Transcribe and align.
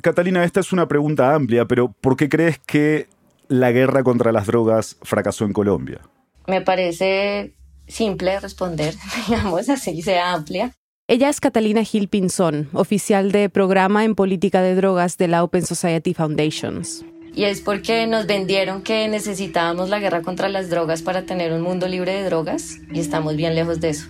Catalina, 0.00 0.44
esta 0.44 0.60
es 0.60 0.72
una 0.72 0.86
pregunta 0.86 1.34
amplia, 1.34 1.64
pero 1.64 1.92
¿por 2.00 2.16
qué 2.16 2.28
crees 2.28 2.58
que 2.58 3.08
la 3.48 3.72
guerra 3.72 4.04
contra 4.04 4.30
las 4.30 4.46
drogas 4.46 4.96
fracasó 5.02 5.44
en 5.44 5.52
Colombia? 5.52 6.00
Me 6.46 6.60
parece 6.60 7.54
simple 7.86 8.38
responder, 8.38 8.94
digamos, 9.28 9.68
así 9.68 10.02
sea 10.02 10.32
amplia. 10.32 10.72
Ella 11.08 11.30
es 11.30 11.40
Catalina 11.40 11.82
Gil 11.84 12.08
Pinzón, 12.08 12.68
oficial 12.74 13.32
de 13.32 13.48
programa 13.48 14.04
en 14.04 14.14
política 14.14 14.62
de 14.62 14.74
drogas 14.74 15.16
de 15.16 15.26
la 15.26 15.42
Open 15.42 15.64
Society 15.64 16.14
Foundations. 16.14 17.04
Y 17.34 17.44
es 17.44 17.60
porque 17.60 18.06
nos 18.06 18.26
vendieron 18.26 18.82
que 18.82 19.08
necesitábamos 19.08 19.88
la 19.88 19.98
guerra 20.00 20.22
contra 20.22 20.48
las 20.48 20.70
drogas 20.70 21.02
para 21.02 21.22
tener 21.22 21.52
un 21.52 21.62
mundo 21.62 21.88
libre 21.88 22.12
de 22.12 22.24
drogas 22.24 22.76
y 22.92 23.00
estamos 23.00 23.36
bien 23.36 23.54
lejos 23.54 23.80
de 23.80 23.90
eso. 23.90 24.06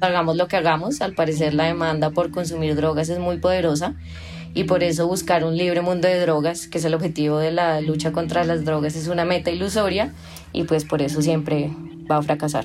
Hagamos 0.00 0.36
lo 0.36 0.48
que 0.48 0.56
hagamos, 0.56 1.00
al 1.00 1.14
parecer 1.14 1.54
la 1.54 1.64
demanda 1.64 2.10
por 2.10 2.30
consumir 2.30 2.74
drogas 2.74 3.08
es 3.08 3.18
muy 3.18 3.38
poderosa 3.38 3.94
y 4.56 4.64
por 4.64 4.82
eso 4.82 5.06
buscar 5.06 5.44
un 5.44 5.54
libre 5.54 5.82
mundo 5.82 6.08
de 6.08 6.18
drogas, 6.18 6.66
que 6.66 6.78
es 6.78 6.84
el 6.86 6.94
objetivo 6.94 7.38
de 7.38 7.52
la 7.52 7.82
lucha 7.82 8.10
contra 8.10 8.42
las 8.42 8.64
drogas, 8.64 8.96
es 8.96 9.06
una 9.06 9.26
meta 9.26 9.50
ilusoria 9.50 10.14
y 10.52 10.64
pues 10.64 10.86
por 10.86 11.02
eso 11.02 11.20
siempre 11.20 11.70
va 12.10 12.16
a 12.16 12.22
fracasar. 12.22 12.64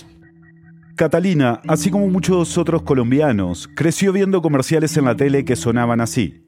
Catalina, 0.95 1.61
así 1.67 1.91
como 1.91 2.07
muchos 2.07 2.57
otros 2.57 2.83
colombianos, 2.83 3.69
creció 3.75 4.13
viendo 4.13 4.41
comerciales 4.41 4.95
en 4.95 5.03
la 5.03 5.17
tele 5.17 5.43
que 5.43 5.57
sonaban 5.57 5.99
así. 5.99 6.45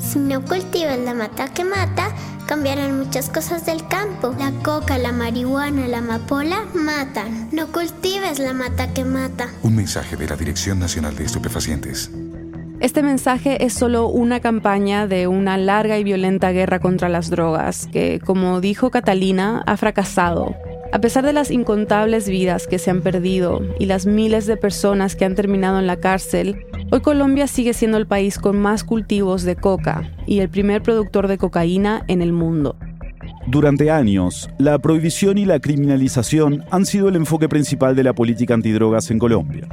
Si 0.00 0.18
no 0.18 0.44
cultivas 0.44 0.98
la 0.98 1.14
mata 1.14 1.52
que 1.54 1.64
mata, 1.64 2.12
cambiarán 2.48 2.98
muchas 2.98 3.30
cosas 3.30 3.64
del 3.64 3.86
campo. 3.86 4.34
La 4.40 4.50
coca, 4.64 4.98
la 4.98 5.12
marihuana, 5.12 5.86
la 5.86 5.98
amapola 5.98 6.64
matan. 6.74 7.50
No 7.52 7.68
cultives 7.68 8.40
la 8.40 8.54
mata 8.54 8.92
que 8.92 9.04
mata. 9.04 9.50
Un 9.62 9.76
mensaje 9.76 10.16
de 10.16 10.26
la 10.26 10.34
Dirección 10.34 10.80
Nacional 10.80 11.14
de 11.14 11.24
Estupefacientes. 11.24 12.10
Este 12.80 13.02
mensaje 13.02 13.64
es 13.64 13.72
solo 13.72 14.06
una 14.06 14.38
campaña 14.38 15.08
de 15.08 15.26
una 15.26 15.58
larga 15.58 15.98
y 15.98 16.04
violenta 16.04 16.52
guerra 16.52 16.78
contra 16.78 17.08
las 17.08 17.28
drogas 17.28 17.88
que, 17.88 18.20
como 18.24 18.60
dijo 18.60 18.90
Catalina, 18.90 19.64
ha 19.66 19.76
fracasado. 19.76 20.54
A 20.92 21.00
pesar 21.00 21.26
de 21.26 21.32
las 21.32 21.50
incontables 21.50 22.28
vidas 22.28 22.68
que 22.68 22.78
se 22.78 22.92
han 22.92 23.02
perdido 23.02 23.62
y 23.80 23.86
las 23.86 24.06
miles 24.06 24.46
de 24.46 24.56
personas 24.56 25.16
que 25.16 25.24
han 25.24 25.34
terminado 25.34 25.80
en 25.80 25.88
la 25.88 25.96
cárcel, 25.96 26.66
hoy 26.92 27.00
Colombia 27.00 27.48
sigue 27.48 27.74
siendo 27.74 27.98
el 27.98 28.06
país 28.06 28.38
con 28.38 28.60
más 28.60 28.84
cultivos 28.84 29.42
de 29.42 29.56
coca 29.56 30.12
y 30.24 30.38
el 30.38 30.48
primer 30.48 30.80
productor 30.80 31.26
de 31.26 31.36
cocaína 31.36 32.04
en 32.06 32.22
el 32.22 32.32
mundo. 32.32 32.76
Durante 33.48 33.90
años, 33.90 34.48
la 34.56 34.78
prohibición 34.78 35.36
y 35.36 35.46
la 35.46 35.58
criminalización 35.58 36.64
han 36.70 36.86
sido 36.86 37.08
el 37.08 37.16
enfoque 37.16 37.48
principal 37.48 37.96
de 37.96 38.04
la 38.04 38.12
política 38.12 38.54
antidrogas 38.54 39.10
en 39.10 39.18
Colombia. 39.18 39.66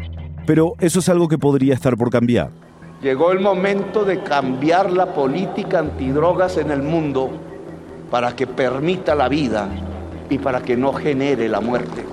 Pero 0.48 0.74
eso 0.80 1.00
es 1.00 1.10
algo 1.10 1.28
que 1.28 1.38
podría 1.38 1.76
estar 1.76 1.96
por 1.98 2.10
cambiar. 2.10 2.65
Llegó 3.06 3.32
el 3.32 3.40
momento 3.40 4.04
de 4.04 4.24
cambiar 4.24 4.92
la 4.92 5.14
política 5.14 5.78
antidrogas 5.78 6.58
en 6.58 6.72
el 6.72 6.82
mundo 6.82 7.30
para 8.10 8.36
que 8.36 8.48
permita 8.48 9.14
la 9.14 9.30
vida 9.30 9.70
y 10.28 10.40
para 10.40 10.64
que 10.64 10.76
no 10.76 10.92
genere 10.92 11.48
la 11.48 11.62
muerte. 11.62 12.04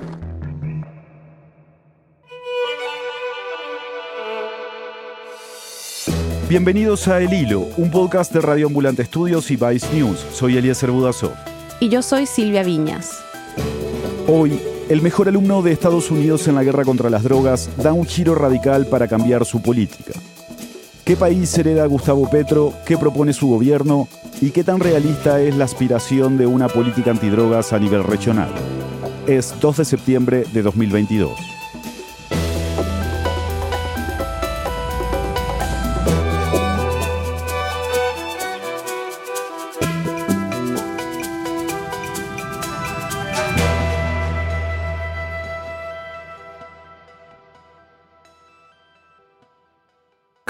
Bienvenidos 6.47 7.07
a 7.07 7.19
El 7.19 7.33
Hilo, 7.33 7.61
un 7.77 7.89
podcast 7.89 8.31
de 8.31 8.41
Radio 8.41 8.67
Ambulante 8.67 9.01
Estudios 9.01 9.49
y 9.49 9.55
Vice 9.55 9.91
News. 9.95 10.19
Soy 10.31 10.57
Eliezer 10.57 10.91
Budasov. 10.91 11.31
Y 11.79 11.89
yo 11.89 12.03
soy 12.03 12.27
Silvia 12.27 12.61
Viñas. 12.61 13.19
Hoy, 14.27 14.61
el 14.89 15.01
mejor 15.01 15.27
alumno 15.27 15.63
de 15.63 15.71
Estados 15.71 16.11
Unidos 16.11 16.47
en 16.47 16.53
la 16.53 16.63
guerra 16.63 16.85
contra 16.85 17.09
las 17.09 17.23
drogas 17.23 17.67
da 17.77 17.93
un 17.93 18.05
giro 18.05 18.35
radical 18.35 18.85
para 18.85 19.07
cambiar 19.07 19.43
su 19.43 19.59
política. 19.59 20.13
¿Qué 21.05 21.17
país 21.17 21.57
hereda 21.57 21.85
Gustavo 21.85 22.29
Petro? 22.29 22.73
¿Qué 22.85 22.97
propone 22.97 23.33
su 23.33 23.49
gobierno? 23.49 24.07
¿Y 24.39 24.51
qué 24.51 24.63
tan 24.63 24.79
realista 24.79 25.41
es 25.41 25.53
la 25.57 25.65
aspiración 25.65 26.37
de 26.37 26.47
una 26.47 26.69
política 26.69 27.11
antidrogas 27.11 27.73
a 27.73 27.79
nivel 27.79 28.05
regional? 28.05 28.49
Es 29.27 29.53
2 29.59 29.77
de 29.77 29.85
septiembre 29.85 30.45
de 30.53 30.61
2022. 30.61 31.52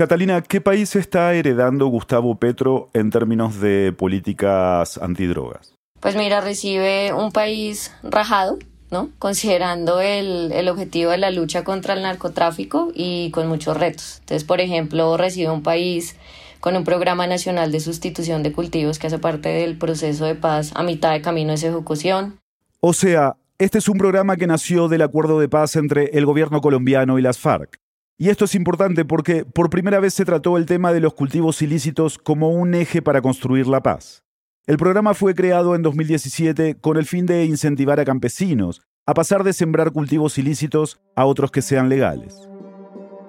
Catalina, 0.04 0.42
¿qué 0.42 0.60
país 0.60 0.98
está 0.98 1.34
heredando 1.34 1.88
Gustavo 1.88 2.36
Petro 2.36 2.90
en 2.94 3.10
términos 3.10 3.62
de 3.62 3.94
políticas 3.98 4.98
antidrogas? 4.98 5.76
Pues 6.02 6.18
mira, 6.18 6.42
recibe 6.42 7.14
un 7.14 7.32
país 7.32 7.90
rajado, 8.04 8.60
¿no? 8.92 9.12
Considerando 9.18 10.02
el, 10.02 10.52
el, 10.52 10.68
objetivo 10.68 11.12
de 11.12 11.20
la 11.20 11.32
lucha 11.32 11.64
contra 11.64 11.94
el 11.94 12.02
narcotráfico 12.02 12.92
y 12.94 13.32
con 13.32 13.48
muchos 13.48 13.78
retos. 13.78 14.18
Entonces, 14.20 14.44
por 14.44 14.60
ejemplo, 14.60 15.16
recibe 15.16 15.50
un 15.52 15.64
país 15.64 16.18
con 16.60 16.76
un 16.76 16.84
programa 16.84 17.26
nacional 17.26 17.72
de 17.72 17.80
sustitución 17.80 18.44
de 18.44 18.52
cultivos 18.52 19.00
que 19.00 19.08
hace 19.08 19.20
parte 19.20 19.48
del 19.48 19.78
proceso 19.78 20.26
de 20.26 20.36
paz 20.36 20.74
a 20.76 20.84
mitad 20.84 21.14
de 21.14 21.22
camino 21.22 21.52
de 21.52 21.60
su 21.60 21.68
ejecución. 21.68 22.42
O 22.82 22.92
sea, 22.92 23.38
este 23.58 23.78
es 23.78 23.88
un 23.88 23.98
programa 23.98 24.36
que 24.36 24.48
nació 24.48 24.90
del 24.90 25.04
acuerdo 25.04 25.40
de 25.40 25.48
paz 25.48 25.78
entre 25.78 26.08
el 26.18 26.26
gobierno 26.26 26.60
colombiano 26.60 27.18
y 27.20 27.22
las 27.22 27.40
FARC. 27.40 27.80
Y 28.18 28.30
esto 28.30 28.46
es 28.46 28.56
importante 28.56 29.06
porque 29.06 29.44
por 29.44 29.70
primera 29.70 30.00
vez 30.00 30.14
se 30.14 30.26
trató 30.26 30.58
el 30.58 30.66
tema 30.66 30.94
de 30.94 31.00
los 31.00 31.14
cultivos 31.14 31.62
ilícitos 31.62 32.18
como 32.18 32.50
un 32.50 32.76
eje 32.76 33.02
para 33.02 33.22
construir 33.22 33.68
la 33.68 33.82
paz. 33.82 34.24
El 34.66 34.78
programa 34.78 35.14
fue 35.14 35.36
creado 35.36 35.76
en 35.76 35.82
2017 35.82 36.76
con 36.76 36.98
el 36.98 37.06
fin 37.06 37.26
de 37.26 37.46
incentivar 37.46 38.00
a 38.00 38.06
campesinos 38.06 38.82
a 39.06 39.14
pasar 39.14 39.44
de 39.44 39.52
sembrar 39.52 39.92
cultivos 39.92 40.38
ilícitos 40.38 41.02
a 41.16 41.26
otros 41.26 41.52
que 41.52 41.62
sean 41.62 41.90
legales. 41.90 42.48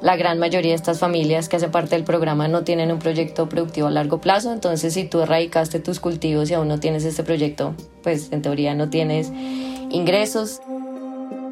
La 0.01 0.17
gran 0.17 0.39
mayoría 0.39 0.73
de 0.73 0.77
estas 0.77 0.99
familias 0.99 1.49
que 1.49 1.57
hacen 1.57 1.71
parte 1.71 1.97
del 1.97 2.05
programa 2.05 2.47
no 2.47 2.63
tienen 2.63 2.93
un 2.93 2.99
proyecto 2.99 3.49
productivo 3.49 3.87
a 3.87 3.91
largo 3.91 4.21
plazo, 4.21 4.53
entonces 4.53 4.95
si 4.95 5.05
tú 5.05 5.23
erradicaste 5.23 5.81
tus 5.81 5.99
cultivos 5.99 6.51
y 6.51 6.55
aún 6.55 6.69
no 6.69 6.79
tienes 6.79 7.05
este 7.05 7.25
proyecto, 7.25 7.75
pues 8.03 8.31
en 8.31 8.43
teoría 8.43 8.75
no 8.75 8.91
tienes 8.91 9.33
ingresos. 9.91 10.61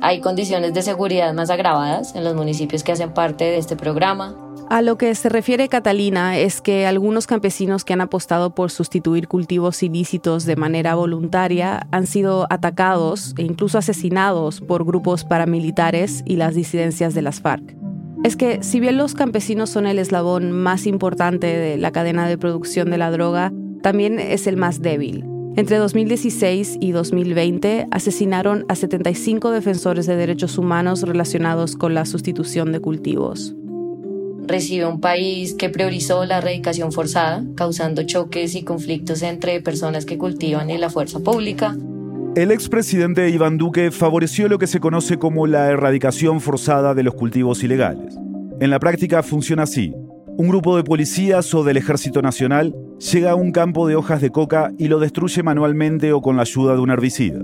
Hay 0.04 0.20
condiciones 0.20 0.74
de 0.74 0.82
seguridad 0.82 1.32
más 1.32 1.48
agravadas 1.48 2.16
en 2.16 2.24
los 2.24 2.34
municipios 2.34 2.82
que 2.82 2.90
hacen 2.90 3.14
parte 3.14 3.44
de 3.44 3.58
este 3.58 3.76
programa. 3.76 4.36
A 4.68 4.82
lo 4.82 4.98
que 4.98 5.14
se 5.14 5.28
refiere 5.28 5.68
Catalina 5.68 6.38
es 6.38 6.60
que 6.60 6.86
algunos 6.86 7.28
campesinos 7.28 7.84
que 7.84 7.92
han 7.92 8.00
apostado 8.00 8.52
por 8.52 8.72
sustituir 8.72 9.28
cultivos 9.28 9.80
ilícitos 9.80 10.44
de 10.44 10.56
manera 10.56 10.96
voluntaria 10.96 11.86
han 11.92 12.08
sido 12.08 12.48
atacados 12.50 13.32
e 13.38 13.42
incluso 13.42 13.78
asesinados 13.78 14.60
por 14.60 14.84
grupos 14.84 15.22
paramilitares 15.22 16.24
y 16.26 16.34
las 16.34 16.56
disidencias 16.56 17.14
de 17.14 17.22
las 17.22 17.40
FARC. 17.40 17.76
Es 18.24 18.34
que 18.34 18.60
si 18.64 18.80
bien 18.80 18.96
los 18.96 19.14
campesinos 19.14 19.70
son 19.70 19.86
el 19.86 20.00
eslabón 20.00 20.50
más 20.50 20.86
importante 20.86 21.46
de 21.46 21.76
la 21.76 21.92
cadena 21.92 22.26
de 22.26 22.38
producción 22.38 22.90
de 22.90 22.98
la 22.98 23.12
droga, 23.12 23.52
también 23.82 24.19
es 24.19 24.48
el 24.48 24.56
más 24.56 24.82
débil. 24.82 25.31
Entre 25.54 25.76
2016 25.76 26.78
y 26.80 26.92
2020 26.92 27.86
asesinaron 27.90 28.64
a 28.68 28.74
75 28.74 29.50
defensores 29.50 30.06
de 30.06 30.16
derechos 30.16 30.56
humanos 30.56 31.02
relacionados 31.02 31.76
con 31.76 31.92
la 31.92 32.06
sustitución 32.06 32.72
de 32.72 32.80
cultivos. 32.80 33.54
Recibe 34.46 34.86
un 34.86 35.00
país 35.00 35.52
que 35.54 35.68
priorizó 35.68 36.24
la 36.24 36.38
erradicación 36.38 36.90
forzada, 36.90 37.44
causando 37.54 38.02
choques 38.04 38.54
y 38.54 38.64
conflictos 38.64 39.22
entre 39.22 39.60
personas 39.60 40.06
que 40.06 40.16
cultivan 40.16 40.70
y 40.70 40.78
la 40.78 40.88
fuerza 40.88 41.20
pública. 41.20 41.76
El 42.34 42.50
expresidente 42.50 43.28
Iván 43.28 43.58
Duque 43.58 43.90
favoreció 43.90 44.48
lo 44.48 44.58
que 44.58 44.66
se 44.66 44.80
conoce 44.80 45.19
como 45.19 45.46
la 45.46 45.69
erradicación 45.69 46.40
forzada 46.40 46.94
de 46.94 47.02
los 47.02 47.14
cultivos 47.14 47.62
ilegales. 47.62 48.16
En 48.58 48.70
la 48.70 48.78
práctica 48.78 49.22
funciona 49.22 49.64
así. 49.64 49.92
Un 50.38 50.48
grupo 50.48 50.76
de 50.76 50.82
policías 50.82 51.53
o 51.54 51.62
del 51.62 51.76
Ejército 51.76 52.22
Nacional 52.22 52.75
llega 53.12 53.32
a 53.32 53.34
un 53.34 53.52
campo 53.52 53.87
de 53.87 53.96
hojas 53.96 54.23
de 54.23 54.31
coca 54.31 54.73
y 54.79 54.88
lo 54.88 54.99
destruye 54.99 55.43
manualmente 55.43 56.12
o 56.12 56.23
con 56.23 56.37
la 56.37 56.43
ayuda 56.43 56.73
de 56.75 56.81
un 56.81 56.90
herbicida. 56.90 57.40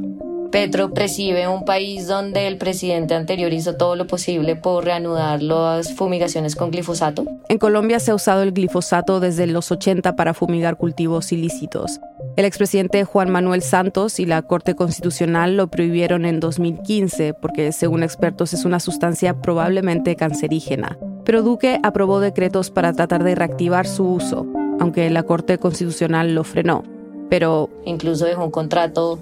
Petro 0.50 0.90
recibe 0.94 1.46
un 1.46 1.66
país 1.66 2.06
donde 2.06 2.46
el 2.46 2.56
presidente 2.56 3.14
anterior 3.14 3.52
hizo 3.52 3.76
todo 3.76 3.96
lo 3.96 4.06
posible 4.06 4.56
por 4.56 4.84
reanudar 4.84 5.42
las 5.42 5.92
fumigaciones 5.92 6.56
con 6.56 6.70
glifosato. 6.70 7.26
En 7.50 7.58
Colombia 7.58 8.00
se 8.00 8.12
ha 8.12 8.14
usado 8.14 8.42
el 8.42 8.52
glifosato 8.52 9.20
desde 9.20 9.46
los 9.46 9.70
80 9.70 10.16
para 10.16 10.32
fumigar 10.32 10.78
cultivos 10.78 11.30
ilícitos. 11.32 12.00
El 12.38 12.44
expresidente 12.44 13.02
Juan 13.02 13.30
Manuel 13.32 13.62
Santos 13.62 14.20
y 14.20 14.24
la 14.24 14.42
Corte 14.42 14.76
Constitucional 14.76 15.56
lo 15.56 15.66
prohibieron 15.66 16.24
en 16.24 16.38
2015 16.38 17.34
porque, 17.34 17.72
según 17.72 18.04
expertos, 18.04 18.54
es 18.54 18.64
una 18.64 18.78
sustancia 18.78 19.42
probablemente 19.42 20.14
cancerígena. 20.14 20.96
Pero 21.24 21.42
Duque 21.42 21.80
aprobó 21.82 22.20
decretos 22.20 22.70
para 22.70 22.92
tratar 22.92 23.24
de 23.24 23.34
reactivar 23.34 23.88
su 23.88 24.06
uso, 24.06 24.46
aunque 24.78 25.10
la 25.10 25.24
Corte 25.24 25.58
Constitucional 25.58 26.36
lo 26.36 26.44
frenó. 26.44 26.84
Pero 27.28 27.70
incluso 27.84 28.24
dejó 28.24 28.44
un 28.44 28.52
contrato 28.52 29.18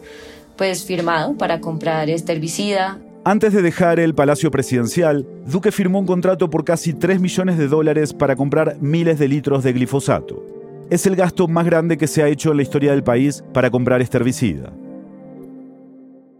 pues 0.56 0.84
firmado 0.84 1.38
para 1.38 1.60
comprar 1.60 2.10
este 2.10 2.32
herbicida. 2.32 2.98
Antes 3.24 3.54
de 3.54 3.62
dejar 3.62 3.98
el 3.98 4.14
Palacio 4.14 4.50
Presidencial, 4.50 5.26
Duque 5.46 5.72
firmó 5.72 6.00
un 6.00 6.06
contrato 6.06 6.50
por 6.50 6.66
casi 6.66 6.92
3 6.92 7.18
millones 7.18 7.56
de 7.56 7.66
dólares 7.66 8.12
para 8.12 8.36
comprar 8.36 8.76
miles 8.82 9.18
de 9.18 9.28
litros 9.28 9.64
de 9.64 9.72
glifosato. 9.72 10.55
Es 10.90 11.06
el 11.06 11.16
gasto 11.16 11.48
más 11.48 11.66
grande 11.66 11.98
que 11.98 12.06
se 12.06 12.22
ha 12.22 12.28
hecho 12.28 12.50
en 12.50 12.58
la 12.58 12.62
historia 12.62 12.92
del 12.92 13.02
país 13.02 13.44
para 13.52 13.70
comprar 13.70 14.00
este 14.00 14.18
herbicida. 14.18 14.72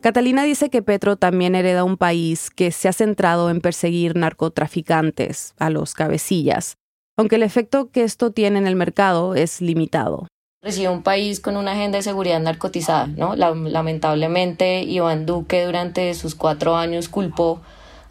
Catalina 0.00 0.44
dice 0.44 0.70
que 0.70 0.82
Petro 0.82 1.16
también 1.16 1.56
hereda 1.56 1.82
un 1.82 1.96
país 1.96 2.50
que 2.50 2.70
se 2.70 2.88
ha 2.88 2.93
centrado 2.93 3.50
en 3.50 3.60
perseguir 3.60 4.14
narcotraficantes, 4.14 5.54
a 5.58 5.69
los 5.69 5.94
cabecillas, 5.94 6.76
aunque 7.16 7.37
el 7.37 7.43
efecto 7.43 7.90
que 7.90 8.04
esto 8.04 8.31
tiene 8.31 8.58
en 8.58 8.69
el 8.69 8.76
mercado 8.76 9.34
es 9.34 9.60
limitado. 9.60 10.28
Recibe 10.62 10.90
un 10.90 11.02
país 11.02 11.40
con 11.40 11.56
una 11.56 11.72
agenda 11.72 11.99
de 11.99 12.02
seguridad 12.02 12.40
narcotizada, 12.40 13.06
¿no? 13.08 13.34
Lamentablemente, 13.37 14.82
Iván 14.82 15.26
Duque 15.26 15.64
durante 15.64 16.14
sus 16.14 16.34
cuatro 16.34 16.76
años 16.76 17.08
culpó 17.08 17.60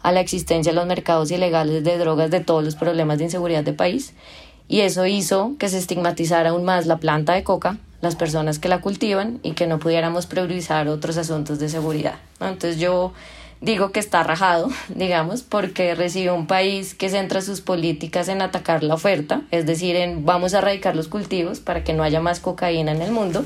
a 0.02 0.12
la 0.12 0.20
existencia 0.20 0.72
de 0.72 0.76
los 0.76 0.86
mercados 0.86 1.30
ilegales 1.30 1.82
de 1.82 1.98
drogas 1.98 2.30
de 2.30 2.40
todos 2.40 2.62
los 2.62 2.76
problemas 2.76 3.18
de 3.18 3.24
inseguridad 3.24 3.64
del 3.64 3.74
país 3.74 4.14
y 4.68 4.80
eso 4.80 5.06
hizo 5.06 5.54
que 5.58 5.68
se 5.68 5.78
estigmatizara 5.78 6.50
aún 6.50 6.64
más 6.64 6.86
la 6.86 6.98
planta 6.98 7.34
de 7.34 7.44
coca, 7.44 7.78
las 8.00 8.16
personas 8.16 8.58
que 8.58 8.68
la 8.68 8.80
cultivan 8.80 9.40
y 9.42 9.52
que 9.52 9.66
no 9.66 9.78
pudiéramos 9.78 10.26
priorizar 10.26 10.88
otros 10.88 11.16
asuntos 11.16 11.58
de 11.58 11.68
seguridad. 11.68 12.16
Entonces 12.40 12.78
yo 12.78 13.12
digo 13.60 13.90
que 13.90 14.00
está 14.00 14.22
rajado, 14.22 14.68
digamos, 14.88 15.42
porque 15.42 15.94
recibe 15.94 16.30
un 16.30 16.46
país 16.46 16.94
que 16.94 17.08
centra 17.08 17.40
sus 17.40 17.60
políticas 17.60 18.28
en 18.28 18.42
atacar 18.42 18.82
la 18.82 18.94
oferta, 18.94 19.42
es 19.50 19.66
decir, 19.66 19.96
en 19.96 20.24
vamos 20.24 20.54
a 20.54 20.58
erradicar 20.58 20.96
los 20.96 21.08
cultivos 21.08 21.60
para 21.60 21.84
que 21.84 21.92
no 21.92 22.02
haya 22.02 22.20
más 22.20 22.40
cocaína 22.40 22.92
en 22.92 23.02
el 23.02 23.12
mundo, 23.12 23.44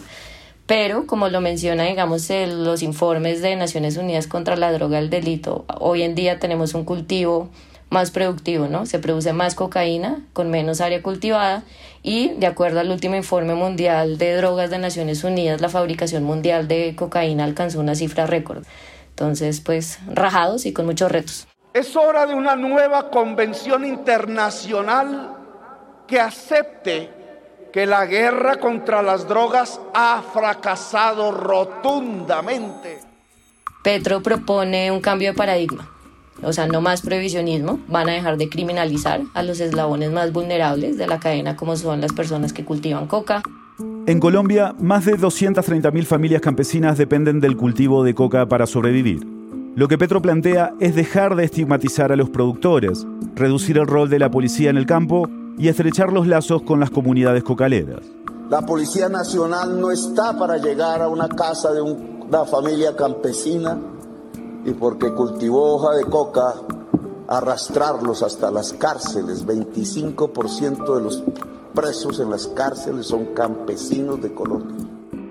pero 0.67 1.07
como 1.07 1.29
lo 1.29 1.41
menciona, 1.41 1.85
digamos, 1.85 2.29
los 2.31 2.83
informes 2.83 3.43
de 3.43 3.57
Naciones 3.57 3.97
Unidas 3.97 4.27
contra 4.27 4.57
la 4.57 4.73
droga 4.73 5.01
y 5.01 5.03
el 5.03 5.11
delito, 5.11 5.65
hoy 5.81 6.03
en 6.03 6.15
día 6.15 6.39
tenemos 6.39 6.75
un 6.75 6.85
cultivo 6.85 7.51
más 7.91 8.13
productivo, 8.13 8.69
¿no? 8.69 8.87
Se 8.87 9.01
produce 9.01 9.33
más 9.33 9.55
cocaína 9.55 10.21
con 10.33 10.51
menos 10.51 10.81
área 10.81 11.03
cultivada 11.03 11.65
y 12.03 12.29
de 12.35 12.47
acuerdo 12.47 12.81
al 12.81 12.91
último 12.91 13.17
informe 13.17 13.55
mundial 13.55 14.17
de 14.17 14.37
drogas 14.37 14.71
de 14.71 14.79
Naciones 14.79 15.25
Unidas, 15.25 15.61
la 15.61 15.69
fabricación 15.69 16.23
mundial 16.25 16.69
de 16.69 16.95
cocaína 16.97 17.45
alcanzó 17.45 17.81
una 17.81 17.97
cifra 17.97 18.27
récord. 18.27 18.65
Entonces, 19.11 19.61
pues 19.61 19.99
rajados 20.07 20.65
y 20.67 20.73
con 20.73 20.87
muchos 20.87 21.11
retos. 21.11 21.47
Es 21.75 21.95
hora 21.97 22.27
de 22.27 22.35
una 22.35 22.57
nueva 22.57 23.11
convención 23.11 23.85
internacional 23.85 25.37
que 26.07 26.21
acepte 26.21 27.11
que 27.73 27.87
la 27.87 28.07
guerra 28.07 28.59
contra 28.59 29.03
las 29.03 29.29
drogas 29.29 29.81
ha 29.95 30.23
fracasado 30.33 31.31
rotundamente. 31.31 33.01
Petro 33.83 34.23
propone 34.23 34.91
un 34.91 35.01
cambio 35.01 35.31
de 35.31 35.37
paradigma 35.37 36.00
o 36.43 36.53
sea, 36.53 36.67
no 36.67 36.81
más 36.81 37.03
prohibicionismo, 37.03 37.81
van 37.89 38.09
a 38.09 38.13
dejar 38.13 38.37
de 38.37 38.49
criminalizar 38.49 39.23
a 39.35 39.43
los 39.43 39.61
eslabones 39.61 40.11
más 40.11 40.33
vulnerables 40.33 40.97
de 40.97 41.07
la 41.07 41.21
cadena 41.21 41.57
como 41.57 41.77
son 41.77 42.01
las 42.01 42.13
personas 42.13 42.53
que 42.53 42.65
cultivan 42.65 43.07
coca. 43.07 43.43
En 44.07 44.21
Colombia, 44.21 44.75
más 44.79 45.05
de 45.05 45.19
230.000 45.19 46.05
familias 46.05 46.41
campesinas 46.41 46.99
dependen 46.99 47.41
del 47.41 47.57
cultivo 47.57 48.03
de 48.03 48.15
coca 48.15 48.47
para 48.47 48.67
sobrevivir. 48.67 49.27
Lo 49.77 49.89
que 49.89 49.99
Petro 49.99 50.21
plantea 50.21 50.75
es 50.81 50.95
dejar 50.95 51.37
de 51.37 51.45
estigmatizar 51.45 52.11
a 52.11 52.17
los 52.17 52.29
productores, 52.29 53.07
reducir 53.35 53.79
el 53.79 53.87
rol 53.87 54.11
de 54.11 54.19
la 54.19 54.31
policía 54.31 54.71
en 54.71 54.77
el 54.77 54.87
campo 54.87 55.29
y 55.59 55.69
estrechar 55.69 56.13
los 56.13 56.27
lazos 56.27 56.63
con 56.63 56.81
las 56.81 56.91
comunidades 56.91 57.45
cocaleras. 57.45 58.01
La 58.49 58.63
Policía 58.63 59.09
Nacional 59.09 59.81
no 59.81 59.93
está 59.93 60.37
para 60.37 60.57
llegar 60.57 61.03
a 61.03 61.09
una 61.09 61.29
casa 61.29 61.73
de 61.73 61.81
una 61.81 62.45
familia 62.47 62.97
campesina 62.97 63.79
y 64.65 64.73
porque 64.73 65.13
cultivó 65.13 65.75
hoja 65.77 65.97
de 65.97 66.05
coca, 66.05 66.55
arrastrarlos 67.29 68.23
hasta 68.23 68.51
las 68.51 68.73
cárceles. 68.73 69.47
25% 69.47 70.97
de 70.97 71.03
los 71.03 71.23
presos 71.75 72.21
en 72.21 72.31
las 72.31 72.47
cárceles 72.49 73.07
son 73.07 73.27
campesinos 73.35 74.21
de 74.21 74.33
Colombia. 74.35 74.87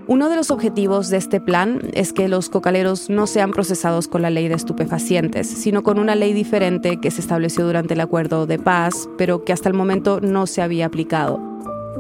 Uno 0.08 0.28
de 0.28 0.36
los 0.36 0.50
objetivos 0.50 1.10
de 1.10 1.18
este 1.18 1.40
plan 1.40 1.82
es 1.94 2.14
que 2.14 2.28
los 2.28 2.50
cocaleros 2.50 3.12
no 3.12 3.28
sean 3.28 3.52
procesados 3.52 4.08
con 4.08 4.24
la 4.24 4.32
ley 4.32 4.48
de 4.48 4.56
estupefacientes, 4.56 5.48
sino 5.48 5.84
con 5.84 6.00
una 6.00 6.16
ley 6.16 6.34
diferente 6.34 7.00
que 7.00 7.12
se 7.12 7.22
estableció 7.22 7.64
durante 7.64 7.94
el 7.94 8.02
acuerdo 8.02 8.48
de 8.48 8.58
paz, 8.58 9.08
pero 9.20 9.44
que 9.44 9.54
hasta 9.54 9.70
el 9.70 9.76
momento 9.76 10.20
no 10.20 10.48
se 10.48 10.64
había 10.64 10.88
aplicado. 10.88 11.40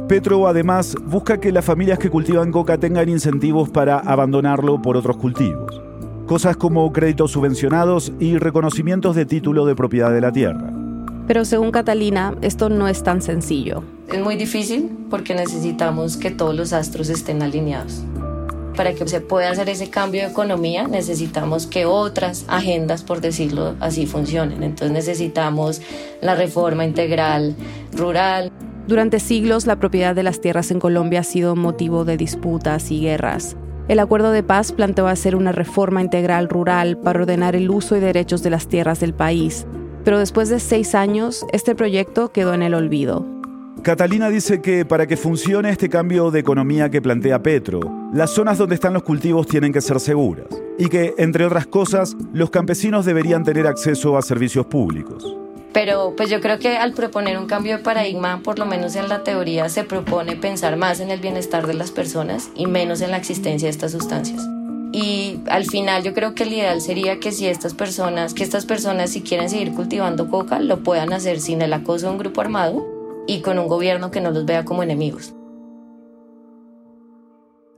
Petro 0.08 0.48
además 0.48 0.96
busca 1.06 1.40
que 1.40 1.52
las 1.52 1.66
familias 1.66 2.00
que 2.00 2.10
cultivan 2.10 2.52
coca 2.52 2.80
tengan 2.80 3.10
incentivos 3.10 3.70
para 3.70 4.00
abandonarlo 4.00 4.82
por 4.82 4.98
otros 4.98 5.18
cultivos 5.18 5.79
cosas 6.30 6.58
como 6.58 6.94
créditos 6.94 7.32
subvencionados 7.32 8.12
y 8.20 8.38
reconocimientos 8.38 9.16
de 9.16 9.26
título 9.26 9.66
de 9.66 9.74
propiedad 9.74 10.14
de 10.14 10.22
la 10.22 10.32
tierra. 10.32 10.72
Pero 11.26 11.44
según 11.44 11.72
Catalina, 11.72 12.36
esto 12.44 12.70
no 12.70 12.88
es 12.88 13.02
tan 13.02 13.24
sencillo. 13.24 13.84
Es 14.14 14.22
muy 14.22 14.36
difícil 14.36 14.92
porque 15.10 15.34
necesitamos 15.34 16.18
que 16.18 16.30
todos 16.30 16.56
los 16.56 16.72
astros 16.72 17.10
estén 17.10 17.42
alineados. 17.42 18.04
Para 18.76 18.94
que 18.94 19.08
se 19.08 19.22
pueda 19.22 19.50
hacer 19.50 19.70
ese 19.70 19.90
cambio 19.90 20.22
de 20.22 20.28
economía 20.28 20.88
necesitamos 20.88 21.66
que 21.66 21.88
otras 21.88 22.46
agendas, 22.48 23.02
por 23.02 23.22
decirlo 23.22 23.74
así, 23.80 24.06
funcionen. 24.06 24.62
Entonces 24.62 24.92
necesitamos 24.92 25.82
la 26.22 26.36
reforma 26.36 26.86
integral 26.86 27.56
rural. 27.92 28.52
Durante 28.86 29.20
siglos 29.20 29.66
la 29.66 29.80
propiedad 29.80 30.14
de 30.14 30.22
las 30.22 30.42
tierras 30.42 30.70
en 30.70 30.80
Colombia 30.80 31.22
ha 31.22 31.24
sido 31.24 31.56
motivo 31.56 32.06
de 32.06 32.18
disputas 32.18 32.92
y 32.92 33.02
guerras. 33.02 33.56
El 33.90 33.98
acuerdo 33.98 34.32
de 34.32 34.44
paz 34.44 34.72
planteó 34.72 35.08
hacer 35.08 35.36
una 35.36 35.52
reforma 35.52 36.04
integral 36.04 36.48
rural 36.48 36.96
para 37.00 37.22
ordenar 37.22 37.56
el 37.56 37.72
uso 37.72 37.98
y 37.98 38.00
derechos 38.00 38.44
de 38.44 38.52
las 38.52 38.68
tierras 38.68 39.00
del 39.00 39.16
país, 39.16 39.66
pero 40.06 40.20
después 40.20 40.48
de 40.50 40.60
seis 40.60 40.94
años, 40.94 41.44
este 41.54 41.74
proyecto 41.74 42.32
quedó 42.32 42.54
en 42.54 42.62
el 42.62 42.76
olvido. 42.76 43.26
Catalina 43.82 44.30
dice 44.30 44.62
que 44.62 44.86
para 44.86 45.08
que 45.08 45.18
funcione 45.18 45.72
este 45.72 45.90
cambio 45.90 46.30
de 46.30 46.40
economía 46.40 46.92
que 46.92 47.02
plantea 47.02 47.42
Petro, 47.42 47.80
las 48.14 48.30
zonas 48.30 48.60
donde 48.60 48.76
están 48.76 48.94
los 48.94 49.02
cultivos 49.02 49.48
tienen 49.48 49.74
que 49.74 49.82
ser 49.82 50.00
seguras 50.00 50.46
y 50.78 50.88
que, 50.88 51.16
entre 51.18 51.48
otras 51.48 51.66
cosas, 51.66 52.16
los 52.32 52.52
campesinos 52.52 53.06
deberían 53.06 53.44
tener 53.44 53.66
acceso 53.66 54.20
a 54.20 54.22
servicios 54.22 54.68
públicos. 54.68 55.39
Pero 55.74 56.14
pues 56.18 56.30
yo 56.30 56.42
creo 56.42 56.58
que 56.58 56.78
al 56.78 56.94
proponer 56.94 57.38
un 57.38 57.46
cambio 57.46 57.78
de 57.78 57.84
paradigma, 57.84 58.42
por 58.44 58.58
lo 58.58 58.66
menos 58.66 58.96
en 58.96 59.08
la 59.08 59.24
teoría, 59.24 59.70
se 59.70 59.84
propone 59.84 60.36
pensar 60.36 60.76
más 60.78 61.00
en 61.00 61.12
el 61.12 61.20
bienestar 61.20 61.68
de 61.68 61.76
las 61.76 61.92
personas 61.92 62.50
y 62.56 62.66
menos 62.66 63.02
en 63.02 63.12
la 63.12 63.18
existencia 63.18 63.68
de 63.68 63.72
estas 63.72 63.92
sustancias. 63.92 64.42
Y 64.92 65.42
al 65.48 65.66
final 65.66 66.04
yo 66.04 66.16
creo 66.16 66.34
que 66.34 66.44
el 66.44 66.54
ideal 66.54 66.82
sería 66.82 67.20
que 67.20 67.32
si 67.32 67.48
estas 67.48 67.76
personas, 67.76 68.34
que 68.34 68.44
estas 68.44 68.66
personas 68.66 69.12
si 69.12 69.22
quieren 69.22 69.50
seguir 69.50 69.74
cultivando 69.74 70.30
coca, 70.30 70.60
lo 70.60 70.80
puedan 70.80 71.14
hacer 71.14 71.40
sin 71.40 71.62
el 71.62 71.74
acoso 71.74 72.08
de 72.08 72.14
un 72.14 72.18
grupo 72.18 72.42
armado 72.42 72.88
y 73.28 73.42
con 73.42 73.60
un 73.60 73.68
gobierno 73.68 74.10
que 74.10 74.22
no 74.22 74.32
los 74.32 74.46
vea 74.46 74.66
como 74.66 74.82
enemigos. 74.82 75.36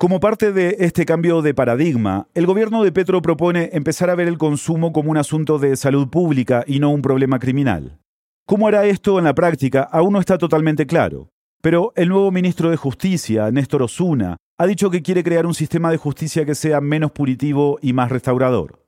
Como 0.01 0.19
parte 0.19 0.51
de 0.51 0.77
este 0.79 1.05
cambio 1.05 1.43
de 1.43 1.53
paradigma, 1.53 2.25
el 2.33 2.47
gobierno 2.47 2.83
de 2.83 2.91
Petro 2.91 3.21
propone 3.21 3.69
empezar 3.73 4.09
a 4.09 4.15
ver 4.15 4.27
el 4.27 4.39
consumo 4.39 4.93
como 4.93 5.11
un 5.11 5.17
asunto 5.17 5.59
de 5.59 5.75
salud 5.75 6.07
pública 6.07 6.63
y 6.65 6.79
no 6.79 6.89
un 6.89 7.03
problema 7.03 7.37
criminal. 7.37 7.99
¿Cómo 8.47 8.67
hará 8.67 8.87
esto 8.87 9.19
en 9.19 9.25
la 9.25 9.35
práctica? 9.35 9.83
Aún 9.83 10.13
no 10.13 10.19
está 10.19 10.39
totalmente 10.39 10.87
claro. 10.87 11.29
Pero 11.61 11.93
el 11.95 12.09
nuevo 12.09 12.31
ministro 12.31 12.71
de 12.71 12.77
Justicia, 12.77 13.51
Néstor 13.51 13.83
Osuna, 13.83 14.37
ha 14.57 14.65
dicho 14.65 14.89
que 14.89 15.03
quiere 15.03 15.23
crear 15.23 15.45
un 15.45 15.53
sistema 15.53 15.91
de 15.91 15.97
justicia 15.97 16.45
que 16.45 16.55
sea 16.55 16.81
menos 16.81 17.11
punitivo 17.11 17.77
y 17.79 17.93
más 17.93 18.09
restaurador. 18.09 18.83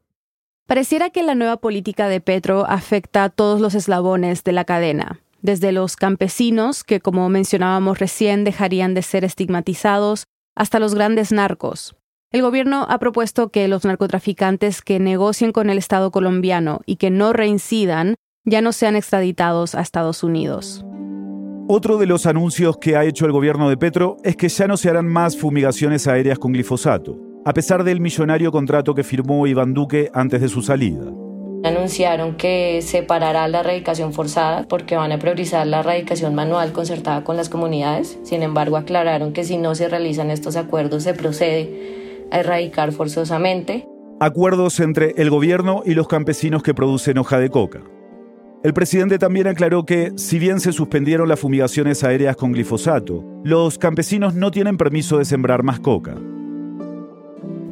Pareciera 0.66 1.12
que 1.12 1.22
la 1.22 1.36
nueva 1.36 1.58
política 1.58 2.08
de 2.08 2.22
Petro 2.22 2.66
afecta 2.68 3.26
a 3.26 3.30
todos 3.30 3.62
los 3.62 3.76
eslabones 3.76 4.44
de 4.44 4.52
la 4.54 4.66
cadena, 4.66 5.20
desde 5.44 5.74
los 5.74 5.96
campesinos, 5.96 6.84
que 6.84 7.02
como 7.02 7.30
mencionábamos 7.30 8.00
recién 8.00 8.44
dejarían 8.44 8.96
de 8.96 9.04
ser 9.04 9.24
estigmatizados, 9.24 10.26
hasta 10.56 10.80
los 10.80 10.96
grandes 10.96 11.32
narcos. 11.32 11.96
El 12.32 12.42
gobierno 12.42 12.88
ha 12.90 12.98
propuesto 12.98 13.50
que 13.50 13.68
los 13.68 13.86
narcotraficantes 13.86 14.82
que 14.82 15.00
negocien 15.00 15.52
con 15.52 15.70
el 15.70 15.78
Estado 15.78 16.10
colombiano 16.10 16.82
y 16.86 16.96
que 16.96 17.12
no 17.12 17.32
reincidan 17.32 18.16
ya 18.44 18.62
no 18.62 18.72
sean 18.72 18.96
extraditados 18.96 19.76
a 19.76 19.82
Estados 19.82 20.24
Unidos. 20.24 20.84
Otro 21.68 21.98
de 21.98 22.08
los 22.08 22.26
anuncios 22.26 22.78
que 22.78 22.98
ha 22.98 23.06
hecho 23.06 23.26
el 23.26 23.32
gobierno 23.32 23.70
de 23.70 23.78
Petro 23.78 24.18
es 24.24 24.36
que 24.36 24.50
ya 24.50 24.68
no 24.68 24.78
se 24.78 24.90
harán 24.90 25.08
más 25.08 25.38
fumigaciones 25.38 26.08
aéreas 26.08 26.38
con 26.38 26.52
glifosato, 26.52 27.18
a 27.46 27.54
pesar 27.54 27.84
del 27.84 28.02
millonario 28.02 28.52
contrato 28.52 28.94
que 28.94 29.04
firmó 29.04 29.48
Iván 29.48 29.74
Duque 29.74 30.10
antes 30.14 30.42
de 30.42 30.50
su 30.50 30.62
salida. 30.62 31.23
Anunciaron 31.84 32.36
que 32.38 32.82
se 32.82 33.04
parará 33.04 33.46
la 33.50 33.60
erradicación 33.60 34.14
forzada 34.14 34.66
porque 34.70 34.96
van 34.96 35.12
a 35.12 35.20
priorizar 35.20 35.68
la 35.68 35.82
erradicación 35.82 36.34
manual 36.34 36.72
concertada 36.72 37.26
con 37.26 37.36
las 37.36 37.50
comunidades. 37.50 38.18
Sin 38.24 38.42
embargo, 38.42 38.78
aclararon 38.78 39.34
que 39.34 39.44
si 39.44 39.58
no 39.58 39.76
se 39.76 39.90
realizan 39.90 40.32
estos 40.32 40.56
acuerdos 40.56 41.04
se 41.04 41.14
procede 41.14 42.30
a 42.32 42.40
erradicar 42.40 42.94
forzosamente. 42.94 43.86
Acuerdos 44.22 44.80
entre 44.80 45.16
el 45.18 45.30
gobierno 45.30 45.84
y 45.86 45.94
los 45.94 46.08
campesinos 46.08 46.64
que 46.64 46.74
producen 46.74 47.18
hoja 47.18 47.38
de 47.38 47.50
coca. 47.50 47.82
El 48.64 48.74
presidente 48.74 49.20
también 49.20 49.48
aclaró 49.48 49.84
que, 49.86 50.14
si 50.16 50.40
bien 50.40 50.62
se 50.62 50.72
suspendieron 50.72 51.28
las 51.28 51.42
fumigaciones 51.42 52.06
aéreas 52.06 52.38
con 52.38 52.54
glifosato, 52.54 53.26
los 53.44 53.78
campesinos 53.78 54.36
no 54.36 54.52
tienen 54.52 54.78
permiso 54.78 55.18
de 55.18 55.26
sembrar 55.26 55.64
más 55.64 55.82
coca. 55.82 56.16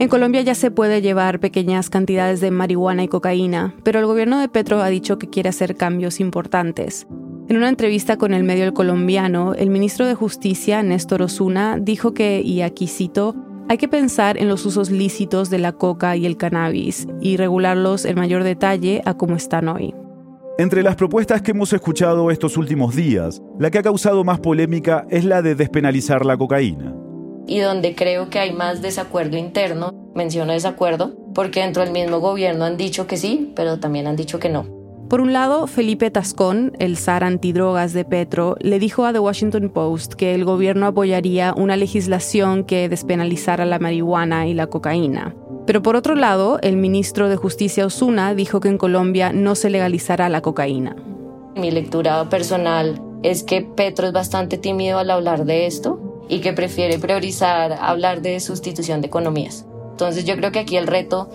En 0.02 0.08
Colombia 0.08 0.42
ya 0.42 0.56
se 0.56 0.72
puede 0.72 1.04
llevar 1.04 1.40
pequeñas 1.40 1.92
cantidades 1.92 2.42
de 2.42 2.50
marihuana 2.50 3.04
y 3.04 3.08
cocaína, 3.08 3.76
pero 3.84 4.00
el 4.00 4.08
gobierno 4.08 4.40
de 4.40 4.50
Petro 4.50 4.82
ha 4.82 4.90
dicho 4.90 5.20
que 5.20 5.30
quiere 5.30 5.50
hacer 5.50 5.76
cambios 5.76 6.20
importantes. 6.20 7.06
En 7.48 7.58
una 7.58 7.70
entrevista 7.70 8.18
con 8.18 8.34
el 8.34 8.44
medio 8.44 8.64
El 8.64 8.74
Colombiano, 8.74 9.54
el 9.54 9.70
ministro 9.70 10.08
de 10.08 10.16
Justicia, 10.16 10.82
Néstor 10.82 11.22
Osuna, 11.22 11.78
dijo 11.80 12.16
que, 12.16 12.42
y 12.42 12.64
aquí 12.64 12.88
cito, 12.88 13.36
hay 13.70 13.78
que 13.78 13.88
pensar 13.88 14.40
en 14.40 14.48
los 14.48 14.66
usos 14.66 14.90
lícitos 14.90 15.52
de 15.52 15.60
la 15.60 15.74
coca 15.74 16.16
y 16.16 16.26
el 16.26 16.36
cannabis 16.36 17.08
y 17.20 17.38
regularlos 17.38 18.06
en 18.06 18.16
mayor 18.16 18.44
detalle 18.44 19.04
a 19.06 19.14
cómo 19.14 19.36
están 19.36 19.68
hoy. 19.68 19.94
Entre 20.58 20.82
las 20.82 20.96
propuestas 20.96 21.44
que 21.44 21.52
hemos 21.52 21.74
escuchado 21.74 22.32
estos 22.32 22.58
últimos 22.58 22.96
días, 22.96 23.40
la 23.60 23.70
que 23.70 23.78
ha 23.78 23.84
causado 23.84 24.24
más 24.24 24.40
polémica 24.40 25.06
es 25.12 25.26
la 25.26 25.44
de 25.44 25.54
despenalizar 25.54 26.26
la 26.26 26.38
cocaína. 26.38 26.96
Y 27.52 27.60
donde 27.60 27.96
creo 27.96 28.30
que 28.30 28.40
hay 28.40 28.54
más 28.54 28.82
desacuerdo 28.82 29.36
interno, 29.36 29.94
menciono 30.16 30.54
desacuerdo, 30.54 31.12
porque 31.36 31.60
dentro 31.60 31.84
del 31.84 31.92
mismo 31.92 32.22
gobierno 32.22 32.64
han 32.64 32.78
dicho 32.78 33.08
que 33.08 33.18
sí, 33.18 33.52
pero 33.58 33.78
también 33.78 34.08
han 34.08 34.16
dicho 34.16 34.40
que 34.40 34.48
no. 34.48 34.66
Por 35.10 35.20
un 35.20 35.34
lado, 35.34 35.68
Felipe 35.68 36.10
Tascón, 36.12 36.72
el 36.80 36.96
zar 36.96 37.26
antidrogas 37.26 37.92
de 37.92 38.06
Petro, 38.06 38.56
le 38.62 38.80
dijo 38.80 39.04
a 39.04 39.12
The 39.12 39.20
Washington 39.20 39.70
Post 39.70 40.14
que 40.14 40.34
el 40.34 40.46
gobierno 40.46 40.86
apoyaría 40.86 41.54
una 41.54 41.76
legislación 41.76 42.64
que 42.64 42.88
despenalizara 42.88 43.66
la 43.66 43.80
marihuana 43.80 44.48
y 44.48 44.54
la 44.54 44.68
cocaína. 44.68 45.36
Pero 45.68 45.82
por 45.82 45.98
otro 45.98 46.16
lado, 46.16 46.58
el 46.62 46.78
ministro 46.78 47.28
de 47.28 47.36
Justicia 47.36 47.86
Osuna 47.86 48.34
dijo 48.34 48.62
que 48.62 48.70
en 48.70 48.78
Colombia 48.78 49.34
no 49.34 49.56
se 49.56 49.70
legalizará 49.70 50.30
la 50.30 50.40
cocaína. 50.40 50.96
Mi 51.58 51.70
lectura 51.70 52.30
personal 52.30 53.02
es 53.24 53.44
que 53.44 53.62
Petro 53.62 54.08
es 54.08 54.14
bastante 54.14 54.58
tímido 54.58 55.00
al 55.00 55.12
hablar 55.12 55.44
de 55.44 55.66
esto 55.66 56.01
y 56.32 56.40
que 56.40 56.54
prefiere 56.54 56.98
priorizar 56.98 57.74
hablar 57.74 58.22
de 58.22 58.40
sustitución 58.40 59.02
de 59.02 59.08
economías. 59.08 59.66
Entonces 59.92 60.24
yo 60.24 60.38
creo 60.38 60.54
que 60.54 60.60
aquí 60.60 60.78
el 60.78 60.88
reto 60.88 61.30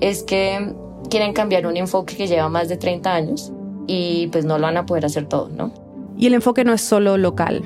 es 0.00 0.24
que 0.24 0.74
quieren 1.08 1.32
cambiar 1.32 1.68
un 1.68 1.76
enfoque 1.76 2.16
que 2.16 2.26
lleva 2.26 2.48
más 2.48 2.68
de 2.68 2.76
30 2.76 3.14
años 3.14 3.52
y 3.86 4.26
pues 4.32 4.44
no 4.44 4.58
lo 4.58 4.62
van 4.62 4.76
a 4.76 4.86
poder 4.86 5.06
hacer 5.06 5.26
todo, 5.26 5.48
¿no? 5.50 5.72
Y 6.18 6.26
el 6.26 6.34
enfoque 6.34 6.64
no 6.64 6.72
es 6.72 6.80
solo 6.80 7.16
local. 7.16 7.62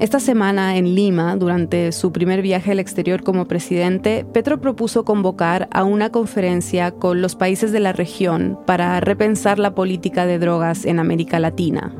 Esta 0.00 0.20
semana 0.20 0.76
en 0.76 0.94
Lima, 0.94 1.34
durante 1.34 1.92
su 1.92 2.12
primer 2.12 2.42
viaje 2.42 2.72
al 2.72 2.78
exterior 2.78 3.24
como 3.24 3.48
presidente, 3.48 4.26
Petro 4.30 4.60
propuso 4.60 5.06
convocar 5.06 5.66
a 5.72 5.84
una 5.84 6.10
conferencia 6.12 6.90
con 6.90 7.22
los 7.22 7.36
países 7.36 7.72
de 7.72 7.80
la 7.80 7.94
región 7.94 8.58
para 8.66 9.00
repensar 9.00 9.58
la 9.58 9.74
política 9.74 10.26
de 10.26 10.38
drogas 10.38 10.84
en 10.84 10.98
América 10.98 11.40
Latina. 11.40 11.94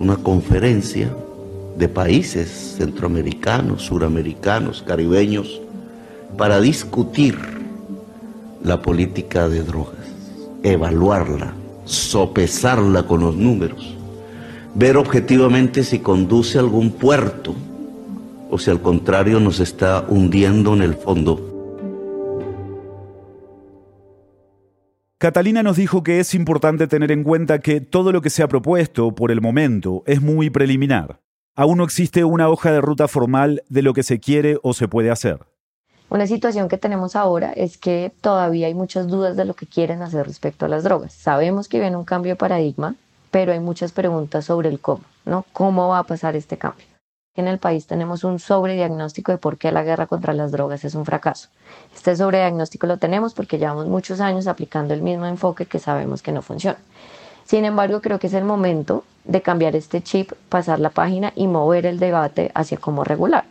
Una 0.00 0.16
conferencia 0.16 1.14
de 1.76 1.88
países 1.88 2.76
centroamericanos, 2.78 3.82
suramericanos, 3.82 4.82
caribeños, 4.82 5.60
para 6.36 6.60
discutir 6.60 7.38
la 8.62 8.80
política 8.80 9.48
de 9.48 9.62
drogas 9.62 10.04
evaluarla, 10.64 11.52
sopesarla 11.84 13.06
con 13.06 13.20
los 13.20 13.36
números, 13.36 13.94
ver 14.74 14.96
objetivamente 14.96 15.84
si 15.84 16.00
conduce 16.00 16.58
a 16.58 16.62
algún 16.62 16.90
puerto 16.90 17.54
o 18.50 18.58
si 18.58 18.70
al 18.70 18.80
contrario 18.80 19.38
nos 19.40 19.60
está 19.60 20.04
hundiendo 20.08 20.74
en 20.74 20.82
el 20.82 20.94
fondo. 20.94 21.50
Catalina 25.18 25.62
nos 25.62 25.76
dijo 25.76 26.02
que 26.02 26.18
es 26.20 26.34
importante 26.34 26.86
tener 26.86 27.12
en 27.12 27.24
cuenta 27.24 27.60
que 27.60 27.80
todo 27.80 28.10
lo 28.10 28.20
que 28.20 28.30
se 28.30 28.42
ha 28.42 28.48
propuesto 28.48 29.14
por 29.14 29.30
el 29.30 29.40
momento 29.40 30.02
es 30.06 30.20
muy 30.20 30.50
preliminar. 30.50 31.20
Aún 31.56 31.78
no 31.78 31.84
existe 31.84 32.24
una 32.24 32.48
hoja 32.48 32.72
de 32.72 32.80
ruta 32.80 33.06
formal 33.06 33.62
de 33.68 33.82
lo 33.82 33.94
que 33.94 34.02
se 34.02 34.18
quiere 34.18 34.58
o 34.64 34.74
se 34.74 34.88
puede 34.88 35.12
hacer. 35.12 35.38
Una 36.10 36.26
situación 36.26 36.68
que 36.68 36.78
tenemos 36.78 37.14
ahora 37.14 37.52
es 37.52 37.78
que 37.78 38.12
todavía 38.20 38.66
hay 38.66 38.74
muchas 38.74 39.06
dudas 39.06 39.36
de 39.36 39.44
lo 39.44 39.54
que 39.54 39.66
quieren 39.66 40.02
hacer 40.02 40.26
respecto 40.26 40.66
a 40.66 40.68
las 40.68 40.82
drogas. 40.82 41.12
Sabemos 41.12 41.68
que 41.68 41.78
viene 41.78 41.96
un 41.96 42.04
cambio 42.04 42.32
de 42.32 42.36
paradigma, 42.36 42.96
pero 43.30 43.52
hay 43.52 43.60
muchas 43.60 43.92
preguntas 43.92 44.46
sobre 44.46 44.68
el 44.68 44.80
cómo, 44.80 45.04
¿no? 45.26 45.44
¿Cómo 45.52 45.86
va 45.86 46.00
a 46.00 46.02
pasar 46.02 46.34
este 46.34 46.58
cambio? 46.58 46.86
En 47.36 47.46
el 47.46 47.58
país 47.58 47.86
tenemos 47.86 48.24
un 48.24 48.40
sobrediagnóstico 48.40 49.30
de 49.30 49.38
por 49.38 49.56
qué 49.56 49.70
la 49.70 49.84
guerra 49.84 50.08
contra 50.08 50.34
las 50.34 50.50
drogas 50.50 50.84
es 50.84 50.96
un 50.96 51.04
fracaso. 51.04 51.50
Este 51.94 52.16
sobrediagnóstico 52.16 52.88
lo 52.88 52.98
tenemos 52.98 53.32
porque 53.32 53.58
llevamos 53.58 53.86
muchos 53.86 54.20
años 54.20 54.48
aplicando 54.48 54.92
el 54.92 55.02
mismo 55.02 55.26
enfoque 55.26 55.66
que 55.66 55.78
sabemos 55.78 56.20
que 56.20 56.32
no 56.32 56.42
funciona. 56.42 56.78
Sin 57.44 57.64
embargo, 57.64 58.00
creo 58.00 58.18
que 58.18 58.26
es 58.26 58.34
el 58.34 58.44
momento 58.44 59.04
de 59.24 59.42
cambiar 59.42 59.74
este 59.76 60.02
chip, 60.02 60.32
pasar 60.48 60.80
la 60.80 60.90
página 60.90 61.32
y 61.34 61.46
mover 61.46 61.86
el 61.86 61.98
debate 61.98 62.50
hacia 62.54 62.78
cómo 62.78 63.04
regular. 63.04 63.44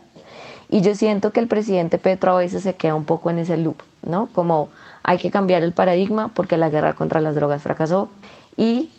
Y 0.68 0.80
yo 0.80 0.94
siento 0.94 1.30
que 1.32 1.40
el 1.40 1.48
presidente 1.48 1.98
Petro 1.98 2.32
a 2.32 2.38
veces 2.38 2.62
se 2.62 2.74
queda 2.74 2.94
un 2.94 3.04
poco 3.04 3.30
en 3.30 3.38
ese 3.38 3.56
loop, 3.56 3.76
¿no? 4.02 4.28
Como 4.32 4.70
hay 5.02 5.18
que 5.18 5.30
cambiar 5.30 5.62
el 5.62 5.72
paradigma 5.72 6.28
porque 6.28 6.56
la 6.56 6.70
guerra 6.70 6.94
contra 6.94 7.20
las 7.20 7.34
drogas 7.34 7.62
fracasó 7.62 8.08
y 8.56 8.90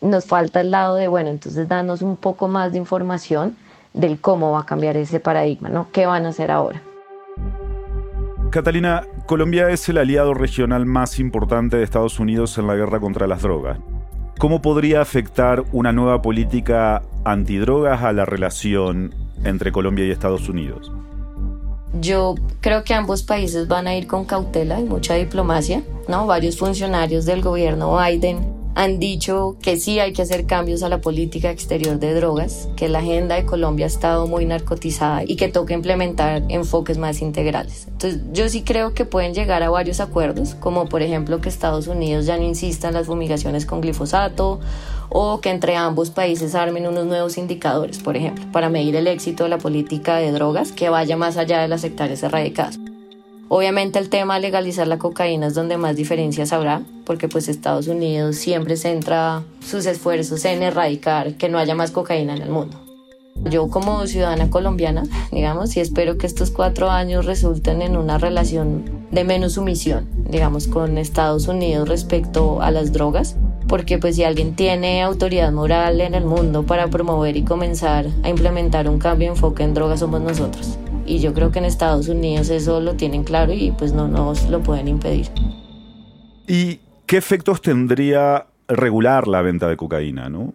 nos 0.00 0.26
falta 0.26 0.60
el 0.60 0.70
lado 0.70 0.94
de, 0.96 1.08
bueno, 1.08 1.30
entonces 1.30 1.68
danos 1.68 2.02
un 2.02 2.16
poco 2.16 2.48
más 2.48 2.72
de 2.72 2.78
información 2.78 3.56
del 3.94 4.20
cómo 4.20 4.52
va 4.52 4.60
a 4.60 4.66
cambiar 4.66 4.96
ese 4.96 5.20
paradigma, 5.20 5.68
¿no? 5.68 5.88
¿Qué 5.90 6.06
van 6.06 6.26
a 6.26 6.28
hacer 6.28 6.50
ahora? 6.50 6.82
Catalina, 8.50 9.04
Colombia 9.26 9.70
es 9.70 9.88
el 9.88 9.98
aliado 9.98 10.32
regional 10.34 10.86
más 10.86 11.18
importante 11.18 11.76
de 11.76 11.82
Estados 11.82 12.20
Unidos 12.20 12.56
en 12.58 12.66
la 12.66 12.74
guerra 12.74 13.00
contra 13.00 13.26
las 13.26 13.42
drogas. 13.42 13.78
¿Cómo 14.38 14.60
podría 14.60 15.00
afectar 15.00 15.64
una 15.72 15.92
nueva 15.92 16.20
política 16.20 17.02
antidrogas 17.24 18.02
a 18.02 18.12
la 18.12 18.26
relación 18.26 19.14
entre 19.44 19.72
Colombia 19.72 20.04
y 20.04 20.10
Estados 20.10 20.50
Unidos? 20.50 20.92
Yo 22.02 22.34
creo 22.60 22.84
que 22.84 22.92
ambos 22.92 23.22
países 23.22 23.66
van 23.66 23.86
a 23.86 23.96
ir 23.96 24.06
con 24.06 24.26
cautela 24.26 24.78
y 24.78 24.84
mucha 24.84 25.14
diplomacia, 25.14 25.82
¿no? 26.06 26.26
Varios 26.26 26.58
funcionarios 26.58 27.24
del 27.24 27.40
gobierno 27.40 27.96
Biden 27.96 28.65
han 28.76 28.98
dicho 28.98 29.56
que 29.62 29.78
sí 29.78 30.00
hay 30.00 30.12
que 30.12 30.20
hacer 30.20 30.44
cambios 30.44 30.82
a 30.82 30.90
la 30.90 31.00
política 31.00 31.50
exterior 31.50 31.98
de 31.98 32.12
drogas, 32.12 32.68
que 32.76 32.90
la 32.90 32.98
agenda 32.98 33.34
de 33.34 33.46
Colombia 33.46 33.86
ha 33.86 33.88
estado 33.88 34.26
muy 34.26 34.44
narcotizada 34.44 35.24
y 35.26 35.36
que 35.36 35.48
toca 35.48 35.72
implementar 35.72 36.42
enfoques 36.50 36.98
más 36.98 37.22
integrales. 37.22 37.86
Entonces, 37.88 38.20
yo 38.34 38.50
sí 38.50 38.62
creo 38.64 38.92
que 38.92 39.06
pueden 39.06 39.32
llegar 39.32 39.62
a 39.62 39.70
varios 39.70 40.00
acuerdos, 40.00 40.54
como 40.54 40.90
por 40.90 41.00
ejemplo 41.00 41.40
que 41.40 41.48
Estados 41.48 41.86
Unidos 41.86 42.26
ya 42.26 42.36
no 42.36 42.42
insista 42.42 42.88
en 42.88 42.94
las 42.94 43.06
fumigaciones 43.06 43.64
con 43.64 43.80
glifosato 43.80 44.60
o 45.08 45.40
que 45.40 45.48
entre 45.48 45.74
ambos 45.76 46.10
países 46.10 46.54
armen 46.54 46.86
unos 46.86 47.06
nuevos 47.06 47.38
indicadores, 47.38 47.98
por 48.00 48.14
ejemplo, 48.14 48.44
para 48.52 48.68
medir 48.68 48.94
el 48.96 49.06
éxito 49.06 49.44
de 49.44 49.50
la 49.50 49.58
política 49.58 50.16
de 50.16 50.32
drogas 50.32 50.72
que 50.72 50.90
vaya 50.90 51.16
más 51.16 51.38
allá 51.38 51.62
de 51.62 51.68
las 51.68 51.82
hectáreas 51.82 52.22
erradicadas. 52.22 52.78
Obviamente 53.48 54.00
el 54.00 54.08
tema 54.08 54.34
de 54.34 54.40
legalizar 54.40 54.88
la 54.88 54.98
cocaína 54.98 55.46
es 55.46 55.54
donde 55.54 55.76
más 55.76 55.94
diferencias 55.94 56.52
habrá, 56.52 56.82
porque 57.04 57.28
pues 57.28 57.48
Estados 57.48 57.86
Unidos 57.86 58.34
siempre 58.36 58.76
centra 58.76 59.44
sus 59.64 59.86
esfuerzos 59.86 60.44
en 60.44 60.64
erradicar 60.64 61.34
que 61.34 61.48
no 61.48 61.58
haya 61.58 61.76
más 61.76 61.92
cocaína 61.92 62.34
en 62.34 62.42
el 62.42 62.50
mundo. 62.50 62.76
Yo 63.44 63.68
como 63.68 64.04
ciudadana 64.08 64.50
colombiana, 64.50 65.04
digamos, 65.30 65.76
y 65.76 65.80
espero 65.80 66.18
que 66.18 66.26
estos 66.26 66.50
cuatro 66.50 66.90
años 66.90 67.24
resulten 67.24 67.82
en 67.82 67.96
una 67.96 68.18
relación 68.18 68.84
de 69.12 69.22
menos 69.22 69.52
sumisión, 69.52 70.08
digamos, 70.28 70.66
con 70.66 70.98
Estados 70.98 71.46
Unidos 71.46 71.88
respecto 71.88 72.60
a 72.62 72.72
las 72.72 72.92
drogas, 72.92 73.36
porque 73.68 73.98
pues 73.98 74.16
si 74.16 74.24
alguien 74.24 74.56
tiene 74.56 75.02
autoridad 75.02 75.52
moral 75.52 76.00
en 76.00 76.14
el 76.14 76.24
mundo 76.24 76.64
para 76.64 76.88
promover 76.88 77.36
y 77.36 77.44
comenzar 77.44 78.06
a 78.24 78.28
implementar 78.28 78.88
un 78.88 78.98
cambio 78.98 79.28
de 79.28 79.34
enfoque 79.34 79.62
en 79.62 79.74
drogas 79.74 80.00
somos 80.00 80.20
nosotros 80.20 80.78
y 81.06 81.20
yo 81.20 81.32
creo 81.34 81.52
que 81.52 81.58
en 81.58 81.64
Estados 81.64 82.08
Unidos 82.08 82.50
eso 82.50 82.80
lo 82.80 82.94
tienen 82.94 83.24
claro 83.24 83.52
y 83.52 83.70
pues 83.70 83.92
no 83.92 84.08
nos 84.08 84.48
lo 84.48 84.62
pueden 84.62 84.88
impedir. 84.88 85.28
¿Y 86.46 86.80
qué 87.06 87.16
efectos 87.16 87.60
tendría 87.60 88.46
regular 88.68 89.28
la 89.28 89.42
venta 89.42 89.68
de 89.68 89.76
cocaína, 89.76 90.28
no? 90.28 90.54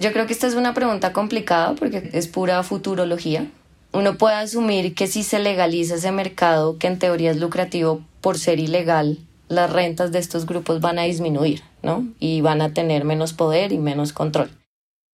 Yo 0.00 0.12
creo 0.12 0.26
que 0.26 0.32
esta 0.32 0.46
es 0.46 0.54
una 0.54 0.74
pregunta 0.74 1.12
complicada 1.12 1.74
porque 1.74 2.10
es 2.12 2.26
pura 2.26 2.62
futurología. 2.62 3.46
Uno 3.92 4.18
puede 4.18 4.34
asumir 4.34 4.94
que 4.94 5.06
si 5.06 5.22
se 5.22 5.38
legaliza 5.38 5.94
ese 5.94 6.10
mercado, 6.10 6.78
que 6.78 6.88
en 6.88 6.98
teoría 6.98 7.30
es 7.30 7.38
lucrativo 7.38 8.02
por 8.20 8.38
ser 8.38 8.58
ilegal, 8.58 9.18
las 9.48 9.72
rentas 9.72 10.10
de 10.10 10.18
estos 10.18 10.46
grupos 10.46 10.80
van 10.80 10.98
a 10.98 11.02
disminuir, 11.02 11.62
¿no? 11.82 12.04
Y 12.18 12.40
van 12.40 12.60
a 12.60 12.72
tener 12.72 13.04
menos 13.04 13.34
poder 13.34 13.72
y 13.72 13.78
menos 13.78 14.12
control. 14.12 14.50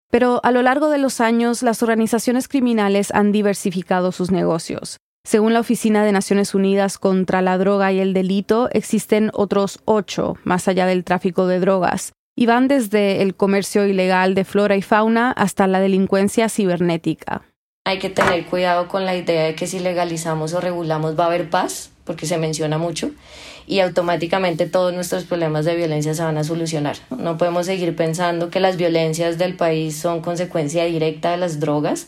Pero 0.10 0.40
a 0.44 0.52
lo 0.52 0.62
largo 0.62 0.90
de 0.90 0.98
los 0.98 1.22
años, 1.22 1.62
las 1.62 1.84
organizaciones 1.84 2.48
criminales 2.48 3.12
han 3.12 3.32
diversificado 3.32 4.12
sus 4.12 4.32
negocios. 4.32 4.98
Según 5.24 5.54
la 5.54 5.60
Oficina 5.60 6.04
de 6.04 6.12
Naciones 6.12 6.56
Unidas 6.56 6.98
contra 6.98 7.42
la 7.42 7.58
Droga 7.58 7.92
y 7.92 8.00
el 8.00 8.14
Delito, 8.14 8.70
existen 8.72 9.30
otros 9.34 9.80
ocho, 9.86 10.38
más 10.44 10.68
allá 10.68 10.88
del 10.88 11.04
tráfico 11.04 11.46
de 11.46 11.60
drogas, 11.60 12.14
y 12.36 12.48
van 12.48 12.68
desde 12.68 13.22
el 13.22 13.36
comercio 13.36 13.86
ilegal 13.86 14.34
de 14.34 14.46
flora 14.46 14.76
y 14.76 14.82
fauna 14.82 15.32
hasta 15.32 15.68
la 15.68 15.80
delincuencia 15.80 16.50
cibernética. 16.50 17.44
Hay 17.86 18.00
que 18.00 18.10
tener 18.10 18.46
cuidado 18.46 18.88
con 18.88 19.06
la 19.06 19.16
idea 19.16 19.44
de 19.44 19.56
que 19.56 19.68
si 19.68 19.80
legalizamos 19.80 20.54
o 20.54 20.62
regulamos 20.62 21.20
va 21.20 21.26
a 21.26 21.28
haber 21.28 21.50
paz, 21.50 21.92
porque 22.06 22.26
se 22.26 22.38
menciona 22.38 22.78
mucho, 22.78 23.12
y 23.70 23.82
automáticamente 23.82 24.66
todos 24.66 24.94
nuestros 24.96 25.26
problemas 25.26 25.64
de 25.64 25.76
violencia 25.76 26.16
se 26.16 26.24
van 26.24 26.40
a 26.40 26.44
solucionar. 26.44 26.98
No 27.16 27.38
podemos 27.38 27.68
seguir 27.68 27.96
pensando 27.96 28.50
que 28.50 28.60
las 28.60 28.78
violencias 28.78 29.38
del 29.38 29.56
país 29.56 29.96
son 29.96 30.22
consecuencia 30.22 30.86
directa 30.86 31.30
de 31.30 31.38
las 31.38 31.60
drogas. 31.60 32.08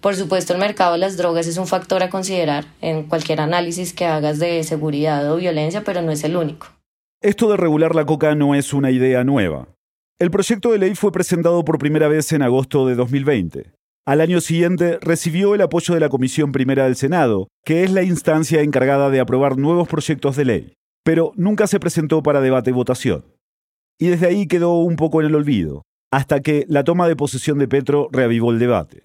Por 0.00 0.16
supuesto, 0.16 0.52
el 0.52 0.58
mercado 0.58 0.94
de 0.94 0.98
las 0.98 1.16
drogas 1.16 1.46
es 1.46 1.56
un 1.56 1.68
factor 1.68 2.02
a 2.02 2.10
considerar 2.10 2.64
en 2.80 3.04
cualquier 3.04 3.40
análisis 3.40 3.92
que 3.92 4.06
hagas 4.06 4.40
de 4.40 4.64
seguridad 4.64 5.32
o 5.32 5.36
violencia, 5.36 5.84
pero 5.84 6.02
no 6.02 6.10
es 6.10 6.24
el 6.24 6.36
único. 6.36 6.66
Esto 7.22 7.48
de 7.48 7.56
regular 7.56 7.94
la 7.94 8.04
coca 8.04 8.34
no 8.34 8.56
es 8.56 8.72
una 8.72 8.90
idea 8.90 9.22
nueva. 9.22 9.68
El 10.18 10.32
proyecto 10.32 10.72
de 10.72 10.78
ley 10.78 10.96
fue 10.96 11.12
presentado 11.12 11.64
por 11.64 11.78
primera 11.78 12.08
vez 12.08 12.32
en 12.32 12.42
agosto 12.42 12.88
de 12.88 12.96
2020. 12.96 13.70
Al 14.04 14.20
año 14.20 14.40
siguiente 14.40 14.98
recibió 15.00 15.54
el 15.54 15.60
apoyo 15.60 15.94
de 15.94 16.00
la 16.00 16.08
Comisión 16.08 16.50
Primera 16.50 16.84
del 16.84 16.96
Senado, 16.96 17.46
que 17.64 17.84
es 17.84 17.92
la 17.92 18.02
instancia 18.02 18.62
encargada 18.62 19.10
de 19.10 19.20
aprobar 19.20 19.58
nuevos 19.58 19.86
proyectos 19.86 20.34
de 20.34 20.44
ley, 20.44 20.72
pero 21.08 21.32
nunca 21.36 21.66
se 21.66 21.80
presentó 21.80 22.22
para 22.22 22.42
debate 22.42 22.68
y 22.68 22.74
votación. 22.74 23.24
Y 23.98 24.08
desde 24.08 24.26
ahí 24.26 24.46
quedó 24.46 24.74
un 24.74 24.96
poco 24.96 25.22
en 25.22 25.28
el 25.28 25.36
olvido, 25.36 25.86
hasta 26.12 26.40
que 26.40 26.66
la 26.68 26.84
toma 26.84 27.08
de 27.08 27.16
posesión 27.16 27.58
de 27.58 27.66
Petro 27.66 28.10
reavivó 28.12 28.50
el 28.50 28.58
debate. 28.58 29.04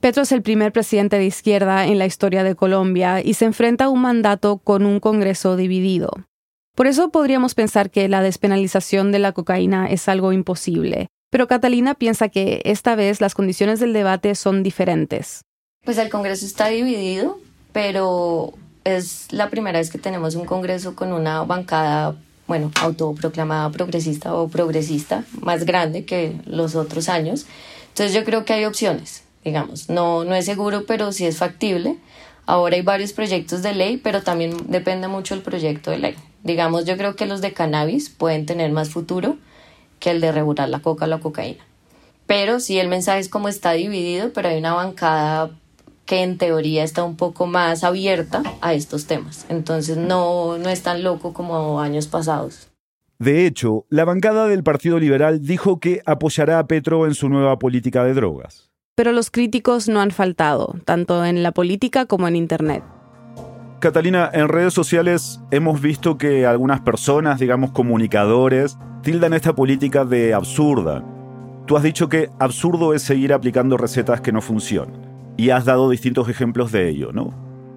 Petro 0.00 0.24
es 0.24 0.32
el 0.32 0.42
primer 0.42 0.72
presidente 0.72 1.16
de 1.16 1.26
izquierda 1.26 1.86
en 1.86 1.96
la 2.00 2.06
historia 2.06 2.42
de 2.42 2.56
Colombia 2.56 3.22
y 3.22 3.34
se 3.34 3.44
enfrenta 3.44 3.84
a 3.84 3.88
un 3.88 4.00
mandato 4.00 4.58
con 4.58 4.84
un 4.84 4.98
Congreso 4.98 5.54
dividido. 5.54 6.10
Por 6.74 6.88
eso 6.88 7.10
podríamos 7.10 7.54
pensar 7.54 7.92
que 7.92 8.08
la 8.08 8.20
despenalización 8.20 9.12
de 9.12 9.20
la 9.20 9.30
cocaína 9.30 9.86
es 9.88 10.08
algo 10.08 10.32
imposible, 10.32 11.06
pero 11.30 11.46
Catalina 11.46 11.94
piensa 11.94 12.30
que 12.30 12.62
esta 12.64 12.96
vez 12.96 13.20
las 13.20 13.36
condiciones 13.36 13.78
del 13.78 13.92
debate 13.92 14.34
son 14.34 14.64
diferentes. 14.64 15.42
Pues 15.84 15.98
el 15.98 16.08
Congreso 16.08 16.44
está 16.44 16.66
dividido, 16.66 17.38
pero 17.72 18.54
es 18.96 19.32
la 19.32 19.50
primera 19.50 19.78
vez 19.78 19.90
que 19.90 19.98
tenemos 19.98 20.34
un 20.34 20.46
Congreso 20.46 20.94
con 20.94 21.12
una 21.12 21.42
bancada, 21.42 22.16
bueno, 22.46 22.70
autoproclamada 22.80 23.70
progresista 23.70 24.34
o 24.34 24.48
progresista, 24.48 25.24
más 25.40 25.64
grande 25.64 26.04
que 26.04 26.40
los 26.46 26.74
otros 26.74 27.08
años. 27.08 27.46
Entonces 27.88 28.14
yo 28.14 28.24
creo 28.24 28.44
que 28.44 28.52
hay 28.52 28.64
opciones, 28.64 29.24
digamos. 29.44 29.88
No, 29.88 30.24
no 30.24 30.34
es 30.34 30.44
seguro, 30.44 30.84
pero 30.86 31.12
sí 31.12 31.26
es 31.26 31.36
factible. 31.36 31.96
Ahora 32.46 32.76
hay 32.76 32.82
varios 32.82 33.12
proyectos 33.12 33.62
de 33.62 33.74
ley, 33.74 33.98
pero 33.98 34.22
también 34.22 34.56
depende 34.68 35.08
mucho 35.08 35.34
del 35.34 35.42
proyecto 35.42 35.90
de 35.90 35.98
ley. 35.98 36.14
Digamos, 36.42 36.84
yo 36.86 36.96
creo 36.96 37.14
que 37.16 37.26
los 37.26 37.40
de 37.40 37.52
cannabis 37.52 38.08
pueden 38.08 38.46
tener 38.46 38.70
más 38.70 38.88
futuro 38.88 39.36
que 39.98 40.10
el 40.10 40.20
de 40.20 40.32
regular 40.32 40.68
la 40.68 40.80
coca 40.80 41.04
o 41.04 41.08
la 41.08 41.18
cocaína. 41.18 41.64
Pero 42.26 42.60
sí, 42.60 42.78
el 42.78 42.88
mensaje 42.88 43.20
es 43.20 43.28
como 43.28 43.48
está 43.48 43.72
dividido, 43.72 44.32
pero 44.32 44.48
hay 44.48 44.58
una 44.58 44.74
bancada 44.74 45.50
que 46.08 46.22
en 46.22 46.38
teoría 46.38 46.84
está 46.84 47.04
un 47.04 47.16
poco 47.16 47.46
más 47.46 47.84
abierta 47.84 48.42
a 48.62 48.72
estos 48.72 49.06
temas. 49.06 49.44
Entonces 49.50 49.98
no, 49.98 50.56
no 50.56 50.70
es 50.70 50.82
tan 50.82 51.02
loco 51.02 51.34
como 51.34 51.80
años 51.80 52.08
pasados. 52.08 52.70
De 53.18 53.46
hecho, 53.46 53.84
la 53.90 54.06
bancada 54.06 54.48
del 54.48 54.62
Partido 54.62 54.98
Liberal 54.98 55.42
dijo 55.42 55.80
que 55.80 56.00
apoyará 56.06 56.60
a 56.60 56.66
Petro 56.66 57.06
en 57.06 57.14
su 57.14 57.28
nueva 57.28 57.58
política 57.58 58.04
de 58.04 58.14
drogas. 58.14 58.70
Pero 58.94 59.12
los 59.12 59.30
críticos 59.30 59.86
no 59.86 60.00
han 60.00 60.10
faltado, 60.10 60.76
tanto 60.86 61.24
en 61.26 61.42
la 61.42 61.52
política 61.52 62.06
como 62.06 62.26
en 62.26 62.36
Internet. 62.36 62.82
Catalina, 63.78 64.30
en 64.32 64.48
redes 64.48 64.72
sociales 64.72 65.40
hemos 65.50 65.82
visto 65.82 66.16
que 66.16 66.46
algunas 66.46 66.80
personas, 66.80 67.38
digamos 67.38 67.72
comunicadores, 67.72 68.78
tildan 69.02 69.34
esta 69.34 69.54
política 69.54 70.06
de 70.06 70.32
absurda. 70.32 71.04
Tú 71.66 71.76
has 71.76 71.82
dicho 71.82 72.08
que 72.08 72.30
absurdo 72.38 72.94
es 72.94 73.02
seguir 73.02 73.34
aplicando 73.34 73.76
recetas 73.76 74.22
que 74.22 74.32
no 74.32 74.40
funcionan. 74.40 75.07
Y 75.38 75.50
has 75.50 75.64
dado 75.64 75.88
distintos 75.88 76.28
ejemplos 76.28 76.72
de 76.72 76.88
ello, 76.88 77.12
¿no? 77.12 77.32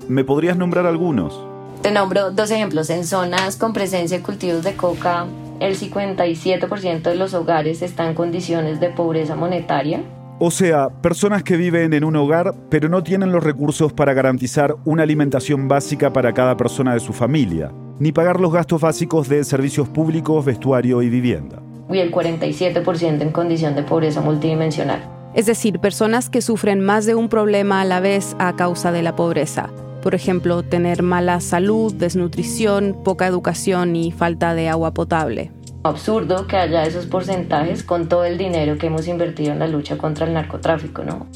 ¿Me 0.07 0.23
podrías 0.23 0.57
nombrar 0.57 0.87
algunos? 0.87 1.39
Te 1.83 1.91
nombro 1.91 2.31
dos 2.31 2.49
ejemplos. 2.49 2.89
En 2.89 3.05
zonas 3.05 3.55
con 3.55 3.71
presencia 3.71 4.17
de 4.17 4.23
cultivos 4.23 4.63
de 4.63 4.75
coca, 4.75 5.27
el 5.59 5.77
57% 5.77 7.03
de 7.03 7.15
los 7.15 7.35
hogares 7.35 7.83
están 7.83 8.07
en 8.07 8.13
condiciones 8.15 8.79
de 8.79 8.89
pobreza 8.89 9.35
monetaria. 9.35 10.01
O 10.39 10.49
sea, 10.49 10.89
personas 10.89 11.43
que 11.43 11.55
viven 11.55 11.93
en 11.93 12.03
un 12.03 12.15
hogar 12.15 12.55
pero 12.71 12.89
no 12.89 13.03
tienen 13.03 13.31
los 13.31 13.43
recursos 13.43 13.93
para 13.93 14.15
garantizar 14.15 14.75
una 14.83 15.03
alimentación 15.03 15.67
básica 15.67 16.11
para 16.11 16.33
cada 16.33 16.57
persona 16.57 16.95
de 16.95 16.99
su 16.99 17.13
familia, 17.13 17.71
ni 17.99 18.11
pagar 18.11 18.39
los 18.39 18.51
gastos 18.51 18.81
básicos 18.81 19.29
de 19.29 19.43
servicios 19.43 19.87
públicos, 19.87 20.43
vestuario 20.43 21.03
y 21.03 21.09
vivienda. 21.11 21.61
Y 21.91 21.99
el 21.99 22.11
47% 22.11 23.21
en 23.21 23.31
condición 23.31 23.75
de 23.75 23.83
pobreza 23.83 24.19
multidimensional. 24.21 25.20
Es 25.33 25.45
decir, 25.45 25.79
personas 25.79 26.29
que 26.29 26.41
sufren 26.41 26.81
más 26.81 27.05
de 27.05 27.15
un 27.15 27.29
problema 27.29 27.81
a 27.81 27.85
la 27.85 27.99
vez 27.99 28.35
a 28.39 28.55
causa 28.55 28.91
de 28.91 29.01
la 29.01 29.15
pobreza. 29.15 29.69
Por 30.01 30.15
ejemplo, 30.15 30.63
tener 30.63 31.03
mala 31.03 31.39
salud, 31.39 31.93
desnutrición, 31.93 32.97
poca 33.03 33.27
educación 33.27 33.95
y 33.95 34.11
falta 34.11 34.53
de 34.53 34.67
agua 34.67 34.93
potable 34.93 35.51
absurdo 35.83 36.45
que 36.47 36.57
haya 36.57 36.83
esos 36.83 37.07
porcentajes 37.07 37.83
con 37.83 38.07
todo 38.07 38.25
el 38.25 38.37
dinero 38.37 38.77
que 38.77 38.87
hemos 38.87 39.07
invertido 39.07 39.51
en 39.51 39.59
la 39.59 39.67
lucha 39.67 39.97
contra 39.97 40.27
el 40.27 40.33
narcotráfico, 40.33 41.03
¿no? 41.03 41.27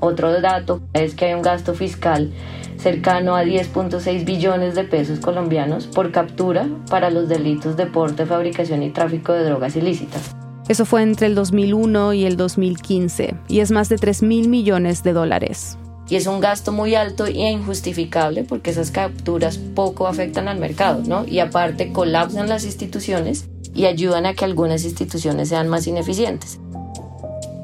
Otro 0.00 0.40
dato 0.40 0.80
es 0.92 1.14
que 1.14 1.26
hay 1.26 1.34
un 1.34 1.42
gasto 1.42 1.74
fiscal 1.74 2.32
cercano 2.76 3.36
a 3.36 3.44
10.6 3.44 4.24
billones 4.24 4.74
de 4.74 4.82
pesos 4.82 5.20
colombianos 5.20 5.86
por 5.86 6.10
captura 6.10 6.66
para 6.90 7.10
los 7.10 7.28
delitos 7.28 7.76
de 7.76 7.86
porte, 7.86 8.26
fabricación 8.26 8.82
y 8.82 8.90
tráfico 8.90 9.32
de 9.32 9.44
drogas 9.44 9.76
ilícitas. 9.76 10.34
Eso 10.68 10.84
fue 10.84 11.02
entre 11.02 11.26
el 11.26 11.34
2001 11.34 12.12
y 12.12 12.24
el 12.24 12.36
2015 12.36 13.34
y 13.48 13.60
es 13.60 13.70
más 13.70 13.88
de 13.88 13.96
3 13.96 14.22
mil 14.22 14.48
millones 14.48 15.02
de 15.02 15.12
dólares. 15.12 15.76
Y 16.08 16.16
es 16.16 16.26
un 16.26 16.40
gasto 16.40 16.72
muy 16.72 16.94
alto 16.94 17.26
e 17.26 17.50
injustificable 17.50 18.44
porque 18.44 18.70
esas 18.70 18.90
capturas 18.90 19.58
poco 19.58 20.06
afectan 20.06 20.48
al 20.48 20.58
mercado, 20.58 21.02
¿no? 21.06 21.26
Y 21.26 21.38
aparte 21.38 21.92
colapsan 21.92 22.48
las 22.48 22.64
instituciones 22.64 23.48
y 23.74 23.86
ayudan 23.86 24.26
a 24.26 24.34
que 24.34 24.44
algunas 24.44 24.84
instituciones 24.84 25.48
sean 25.48 25.68
más 25.68 25.86
ineficientes. 25.86 26.60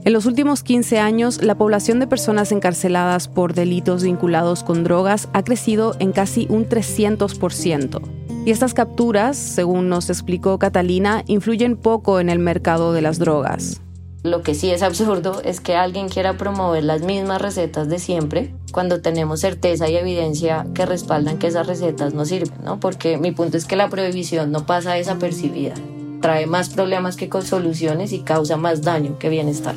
En 0.05 0.15
los 0.15 0.25
últimos 0.25 0.63
15 0.63 0.99
años, 0.99 1.43
la 1.43 1.57
población 1.57 2.01
de 2.01 2.07
personas 2.07 2.51
encarceladas 2.51 3.29
por 3.29 3.53
delitos 3.53 4.03
vinculados 4.03 4.65
con 4.65 4.83
drogas 4.83 5.29
ha 5.35 5.45
crecido 5.45 5.95
en 5.99 6.13
casi 6.13 6.47
un 6.49 6.67
300%. 6.67 8.18
Y 8.49 8.51
estas 8.51 8.73
capturas, 8.73 9.37
según 9.37 9.91
nos 9.91 10.09
explicó 10.09 10.59
Catalina, 10.59 11.23
influyen 11.27 11.77
poco 11.77 12.19
en 12.19 12.31
el 12.31 12.39
mercado 12.39 12.95
de 12.95 13.03
las 13.03 13.19
drogas. 13.19 13.83
Lo 14.23 14.41
que 14.41 14.55
sí 14.55 14.71
es 14.71 14.83
absurdo 14.83 15.43
es 15.45 15.61
que 15.61 15.77
alguien 15.77 16.09
quiera 16.09 16.39
promover 16.39 16.83
las 16.83 17.03
mismas 17.03 17.43
recetas 17.43 17.91
de 17.91 17.99
siempre 17.99 18.55
cuando 18.73 19.03
tenemos 19.03 19.41
certeza 19.41 19.91
y 19.91 19.97
evidencia 19.97 20.67
que 20.73 20.87
respaldan 20.87 21.39
que 21.39 21.49
esas 21.49 21.67
recetas 21.67 22.15
no 22.15 22.25
sirven, 22.25 22.65
¿no? 22.65 22.81
Porque 22.81 23.19
mi 23.19 23.33
punto 23.33 23.59
es 23.59 23.67
que 23.67 23.77
la 23.77 23.91
prohibición 23.91 24.51
no 24.51 24.65
pasa 24.65 24.95
desapercibida 24.95 25.75
trae 26.21 26.47
más 26.47 26.71
problemas 26.71 27.17
que 27.17 27.29
soluciones 27.43 28.13
y 28.13 28.21
causa 28.21 28.57
más 28.57 28.83
daño 28.83 29.19
que 29.19 29.29
bienestar. 29.29 29.75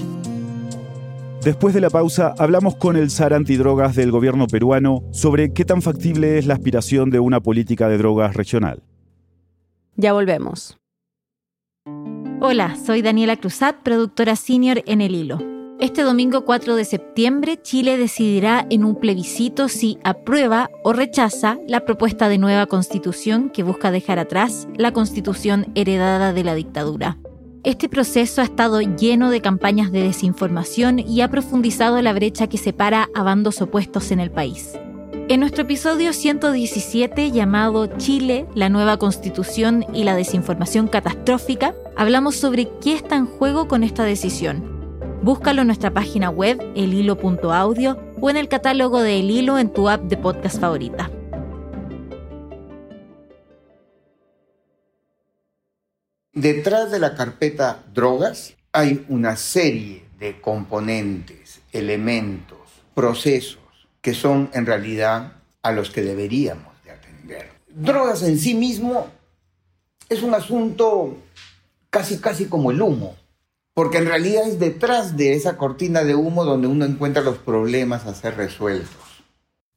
Después 1.44 1.74
de 1.74 1.82
la 1.82 1.90
pausa, 1.90 2.36
hablamos 2.38 2.76
con 2.76 2.96
el 2.96 3.10
SAR 3.10 3.34
antidrogas 3.34 3.96
del 3.96 4.12
gobierno 4.12 4.46
peruano 4.46 5.02
sobre 5.12 5.54
qué 5.54 5.66
tan 5.66 5.82
factible 5.82 6.38
es 6.38 6.46
la 6.46 6.54
aspiración 6.54 7.10
de 7.10 7.20
una 7.20 7.40
política 7.40 7.90
de 7.90 7.98
drogas 7.98 8.36
regional. 8.36 8.84
Ya 9.96 10.14
volvemos. 10.14 10.78
Hola, 12.42 12.76
soy 12.76 13.02
Daniela 13.02 13.38
Cruzat, 13.38 13.78
productora 13.78 14.36
senior 14.36 14.84
en 14.86 15.02
El 15.02 15.16
Hilo. 15.16 15.40
Este 15.80 16.04
domingo 16.04 16.46
4 16.46 16.76
de 16.76 16.86
septiembre, 16.86 17.60
Chile 17.60 17.98
decidirá 17.98 18.68
en 18.70 18.86
un 18.86 18.96
plebiscito 18.96 19.68
si 19.68 19.98
aprueba 20.04 20.70
o 20.84 20.94
rechaza 20.94 21.58
la 21.68 21.86
propuesta 21.86 22.30
de 22.30 22.38
nueva 22.38 22.68
constitución 22.68 23.50
que 23.50 23.64
busca 23.64 23.90
dejar 23.90 24.20
atrás 24.20 24.68
la 24.76 24.92
constitución 24.92 25.72
heredada 25.74 26.34
de 26.34 26.44
la 26.44 26.54
dictadura. 26.54 27.18
Este 27.64 27.90
proceso 27.90 28.42
ha 28.42 28.46
estado 28.46 28.82
lleno 28.82 29.30
de 29.30 29.42
campañas 29.42 29.92
de 29.92 30.04
desinformación 30.04 31.00
y 31.00 31.22
ha 31.22 31.30
profundizado 31.30 32.02
la 32.02 32.14
brecha 32.14 32.48
que 32.48 32.58
separa 32.58 33.10
a 33.14 33.24
bandos 33.24 33.62
opuestos 33.62 34.12
en 34.12 34.20
el 34.20 34.32
país. 34.32 34.74
En 35.30 35.40
nuestro 35.40 35.64
episodio 35.64 36.12
117 36.12 37.32
llamado 37.32 37.86
Chile, 37.98 38.48
la 38.56 38.70
nueva 38.70 38.98
constitución 38.98 39.86
y 39.94 40.04
la 40.04 40.16
desinformación 40.16 40.88
catastrófica, 40.88 41.76
hablamos 41.96 42.36
sobre 42.36 42.68
qué 42.82 42.94
está 42.94 43.16
en 43.16 43.26
juego 43.26 43.68
con 43.68 43.84
esta 43.84 44.04
decisión 44.04 44.82
Búscalo 45.22 45.62
en 45.62 45.68
nuestra 45.68 45.94
página 45.94 46.32
web 46.32 46.60
elhilo.audio 46.76 48.00
o 48.20 48.30
en 48.32 48.38
el 48.38 48.48
catálogo 48.48 49.02
de 49.02 49.20
El 49.20 49.30
Hilo 49.30 49.60
en 49.60 49.72
tu 49.72 49.88
app 49.88 50.02
de 50.04 50.18
podcast 50.18 50.60
favorita. 50.60 51.12
Detrás 56.34 56.92
de 56.92 57.00
la 57.00 57.16
carpeta 57.16 57.84
drogas 57.94 58.54
hay 58.72 59.06
una 59.10 59.36
serie 59.36 60.06
de 60.20 60.40
componentes, 60.40 61.62
elementos, 61.74 62.58
procesos 62.94 63.60
que 64.02 64.14
son 64.14 64.50
en 64.54 64.66
realidad 64.66 65.34
a 65.62 65.72
los 65.72 65.90
que 65.90 66.02
deberíamos 66.02 66.74
de 66.86 66.92
atender. 66.92 67.50
Drogas 67.68 68.24
en 68.24 68.38
sí 68.38 68.56
mismo 68.56 69.08
es 70.10 70.24
un 70.24 70.34
asunto 70.34 71.18
casi 71.90 72.20
casi 72.20 72.46
como 72.46 72.72
el 72.72 72.82
humo 72.82 73.16
porque 73.74 73.98
en 73.98 74.06
realidad 74.06 74.48
es 74.48 74.60
detrás 74.60 75.18
de 75.18 75.34
esa 75.34 75.58
cortina 75.58 76.04
de 76.04 76.16
humo 76.16 76.44
donde 76.44 76.68
uno 76.68 76.86
encuentra 76.86 77.22
los 77.22 77.38
problemas 77.38 78.06
a 78.06 78.14
ser 78.14 78.36
resueltos. 78.36 79.24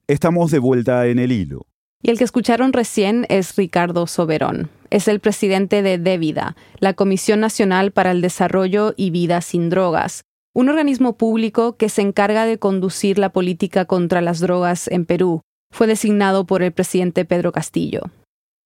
Estamos 0.07 0.51
de 0.51 0.59
vuelta 0.59 1.07
en 1.07 1.19
el 1.19 1.33
hilo. 1.33 1.67
Y 2.07 2.11
el 2.11 2.19
que 2.19 2.25
escucharon 2.25 2.75
recién 2.75 3.25
es 3.31 3.57
Ricardo 3.57 4.07
Soberón. 4.07 4.69
Es 4.90 5.09
el 5.09 5.21
presidente 5.21 5.81
de 5.81 5.97
DEVIDA, 5.97 6.55
la 6.79 6.93
Comisión 6.93 7.40
Nacional 7.40 7.93
para 7.93 8.11
el 8.11 8.21
Desarrollo 8.21 8.93
y 8.95 9.09
Vida 9.09 9.40
sin 9.40 9.71
Drogas, 9.71 10.25
un 10.53 10.69
organismo 10.69 11.17
público 11.17 11.79
que 11.79 11.88
se 11.88 12.03
encarga 12.03 12.45
de 12.45 12.59
conducir 12.59 13.19
la 13.19 13.31
política 13.31 13.87
contra 13.87 14.21
las 14.21 14.40
drogas 14.40 14.87
en 14.88 15.07
Perú. 15.07 15.40
Fue 15.73 15.87
designado 15.87 16.45
por 16.45 16.62
el 16.62 16.73
presidente 16.73 17.25
Pedro 17.25 17.53
Castillo. 17.53 18.03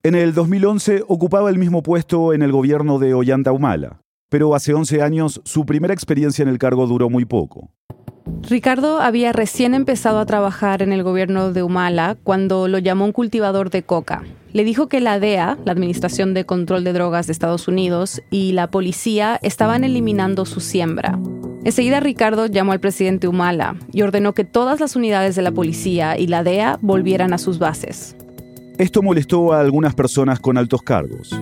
En 0.02 0.16
el 0.16 0.34
2011 0.34 1.04
ocupaba 1.06 1.48
el 1.48 1.58
mismo 1.58 1.84
puesto 1.84 2.32
en 2.32 2.42
el 2.42 2.50
gobierno 2.50 2.98
de 2.98 3.14
Ollanta 3.14 3.52
Humala. 3.52 4.00
pero 4.30 4.54
hace 4.56 4.74
11 4.74 5.00
años 5.00 5.40
su 5.44 5.64
primera 5.64 5.94
experiencia 5.94 6.42
en 6.42 6.48
el 6.48 6.58
cargo 6.58 6.88
duró 6.88 7.08
muy 7.08 7.24
poco. 7.24 7.70
Ricardo 8.48 9.00
había 9.00 9.32
recién 9.32 9.74
empezado 9.74 10.18
a 10.18 10.26
trabajar 10.26 10.80
en 10.82 10.92
el 10.92 11.02
gobierno 11.02 11.52
de 11.52 11.62
Humala 11.62 12.16
cuando 12.22 12.66
lo 12.66 12.78
llamó 12.78 13.04
un 13.04 13.12
cultivador 13.12 13.70
de 13.70 13.82
coca. 13.82 14.22
Le 14.54 14.64
dijo 14.64 14.88
que 14.88 15.00
la 15.00 15.20
DEA, 15.20 15.58
la 15.64 15.72
Administración 15.72 16.32
de 16.32 16.46
Control 16.46 16.82
de 16.82 16.94
Drogas 16.94 17.26
de 17.26 17.32
Estados 17.32 17.68
Unidos, 17.68 18.22
y 18.30 18.52
la 18.52 18.70
policía 18.70 19.38
estaban 19.42 19.84
eliminando 19.84 20.46
su 20.46 20.60
siembra. 20.60 21.18
Enseguida 21.64 22.00
Ricardo 22.00 22.46
llamó 22.46 22.72
al 22.72 22.80
presidente 22.80 23.28
Humala 23.28 23.76
y 23.92 24.00
ordenó 24.00 24.32
que 24.32 24.44
todas 24.44 24.80
las 24.80 24.96
unidades 24.96 25.36
de 25.36 25.42
la 25.42 25.52
policía 25.52 26.18
y 26.18 26.28
la 26.28 26.42
DEA 26.42 26.78
volvieran 26.80 27.34
a 27.34 27.38
sus 27.38 27.58
bases. 27.58 28.16
Esto 28.78 29.02
molestó 29.02 29.52
a 29.52 29.60
algunas 29.60 29.94
personas 29.94 30.40
con 30.40 30.56
altos 30.56 30.82
cargos, 30.82 31.38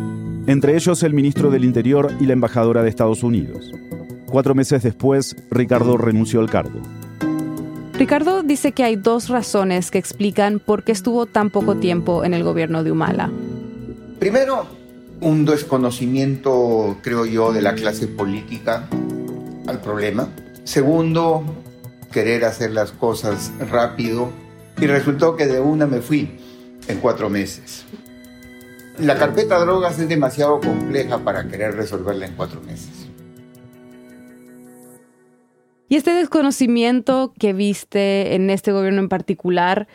entre 0.46 0.74
ellos 0.74 1.02
el 1.04 1.12
ministro 1.12 1.50
del 1.50 1.64
Interior 1.64 2.10
y 2.18 2.26
la 2.26 2.32
embajadora 2.32 2.82
de 2.82 2.88
Estados 2.88 3.22
Unidos. 3.22 3.70
Cuatro 4.36 4.54
meses 4.54 4.82
después, 4.82 5.34
Ricardo 5.50 5.96
renunció 5.96 6.40
al 6.40 6.50
cargo. 6.50 6.82
Ricardo 7.94 8.42
dice 8.42 8.72
que 8.72 8.84
hay 8.84 8.96
dos 8.96 9.30
razones 9.30 9.90
que 9.90 9.96
explican 9.96 10.58
por 10.58 10.84
qué 10.84 10.92
estuvo 10.92 11.24
tan 11.24 11.48
poco 11.48 11.76
tiempo 11.76 12.22
en 12.22 12.34
el 12.34 12.44
gobierno 12.44 12.84
de 12.84 12.92
Humala. 12.92 13.30
Primero, 14.18 14.66
un 15.22 15.46
desconocimiento, 15.46 16.98
creo 17.00 17.24
yo, 17.24 17.50
de 17.50 17.62
la 17.62 17.74
clase 17.76 18.08
política 18.08 18.86
al 19.68 19.80
problema. 19.80 20.28
Segundo, 20.64 21.42
querer 22.12 22.44
hacer 22.44 22.72
las 22.72 22.92
cosas 22.92 23.50
rápido. 23.70 24.28
Y 24.78 24.86
resultó 24.86 25.34
que 25.34 25.46
de 25.46 25.60
una 25.60 25.86
me 25.86 26.02
fui 26.02 26.38
en 26.88 27.00
cuatro 27.00 27.30
meses. 27.30 27.86
La 28.98 29.16
carpeta 29.16 29.58
drogas 29.58 29.98
es 29.98 30.10
demasiado 30.10 30.60
compleja 30.60 31.16
para 31.20 31.48
querer 31.48 31.74
resolverla 31.74 32.26
en 32.26 32.34
cuatro 32.34 32.60
meses. 32.60 32.95
Y 35.88 35.96
este 35.96 36.12
desconocimiento 36.14 37.32
que 37.38 37.52
viste 37.52 38.34
en 38.34 38.50
este 38.50 38.72
gobierno 38.72 39.00
en 39.00 39.08
particular, 39.08 39.86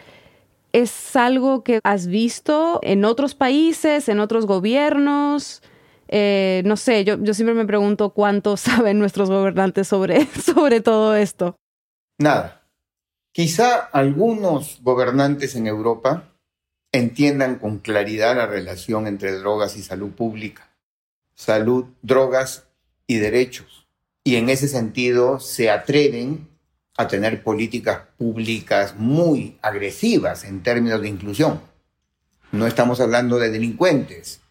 ¿es 0.71 1.15
algo 1.17 1.63
que 1.63 1.81
has 1.83 2.07
visto 2.07 2.79
en 2.81 3.03
otros 3.03 3.35
países, 3.35 4.07
en 4.07 4.21
otros 4.21 4.45
gobiernos? 4.45 5.61
Eh, 6.07 6.63
no 6.65 6.77
sé, 6.77 7.03
yo, 7.03 7.21
yo 7.21 7.33
siempre 7.33 7.55
me 7.55 7.65
pregunto 7.65 8.11
cuánto 8.11 8.55
saben 8.57 8.99
nuestros 8.99 9.29
gobernantes 9.29 9.87
sobre, 9.87 10.25
sobre 10.41 10.79
todo 10.79 11.15
esto. 11.15 11.55
Nada. 12.17 12.69
Quizá 13.33 13.75
algunos 13.77 14.79
gobernantes 14.81 15.55
en 15.55 15.67
Europa 15.67 16.33
entiendan 16.91 17.59
con 17.59 17.79
claridad 17.79 18.35
la 18.35 18.45
relación 18.45 19.07
entre 19.07 19.31
drogas 19.31 19.77
y 19.77 19.83
salud 19.83 20.11
pública, 20.11 20.69
salud, 21.35 21.85
drogas 22.01 22.67
y 23.07 23.17
derechos 23.17 23.80
y 24.23 24.35
en 24.35 24.49
ese 24.49 24.67
sentido 24.67 25.39
se 25.39 25.69
atreven 25.69 26.47
a 26.97 27.07
tener 27.07 27.43
políticas 27.43 28.01
públicas 28.17 28.95
muy 28.97 29.57
agresivas 29.61 30.43
en 30.43 30.61
términos 30.61 31.01
de 31.01 31.09
inclusión. 31.09 31.61
No 32.51 32.67
estamos 32.67 32.99
hablando 32.99 33.39
de 33.39 33.49
delincuentes, 33.49 34.41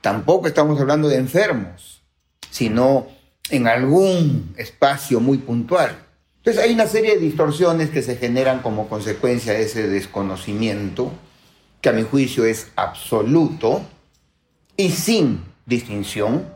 tampoco 0.00 0.48
estamos 0.48 0.80
hablando 0.80 1.08
de 1.08 1.16
enfermos, 1.16 2.02
sino 2.50 3.06
en 3.50 3.68
algún 3.68 4.54
espacio 4.56 5.20
muy 5.20 5.38
puntual. 5.38 5.96
Entonces 6.38 6.62
hay 6.62 6.74
una 6.74 6.86
serie 6.86 7.14
de 7.14 7.20
distorsiones 7.20 7.90
que 7.90 8.02
se 8.02 8.16
generan 8.16 8.60
como 8.60 8.88
consecuencia 8.88 9.52
de 9.52 9.62
ese 9.62 9.88
desconocimiento, 9.88 11.12
que 11.80 11.90
a 11.90 11.92
mi 11.92 12.02
juicio 12.02 12.44
es 12.44 12.68
absoluto 12.76 13.82
y 14.76 14.90
sin 14.90 15.44
distinción, 15.66 16.53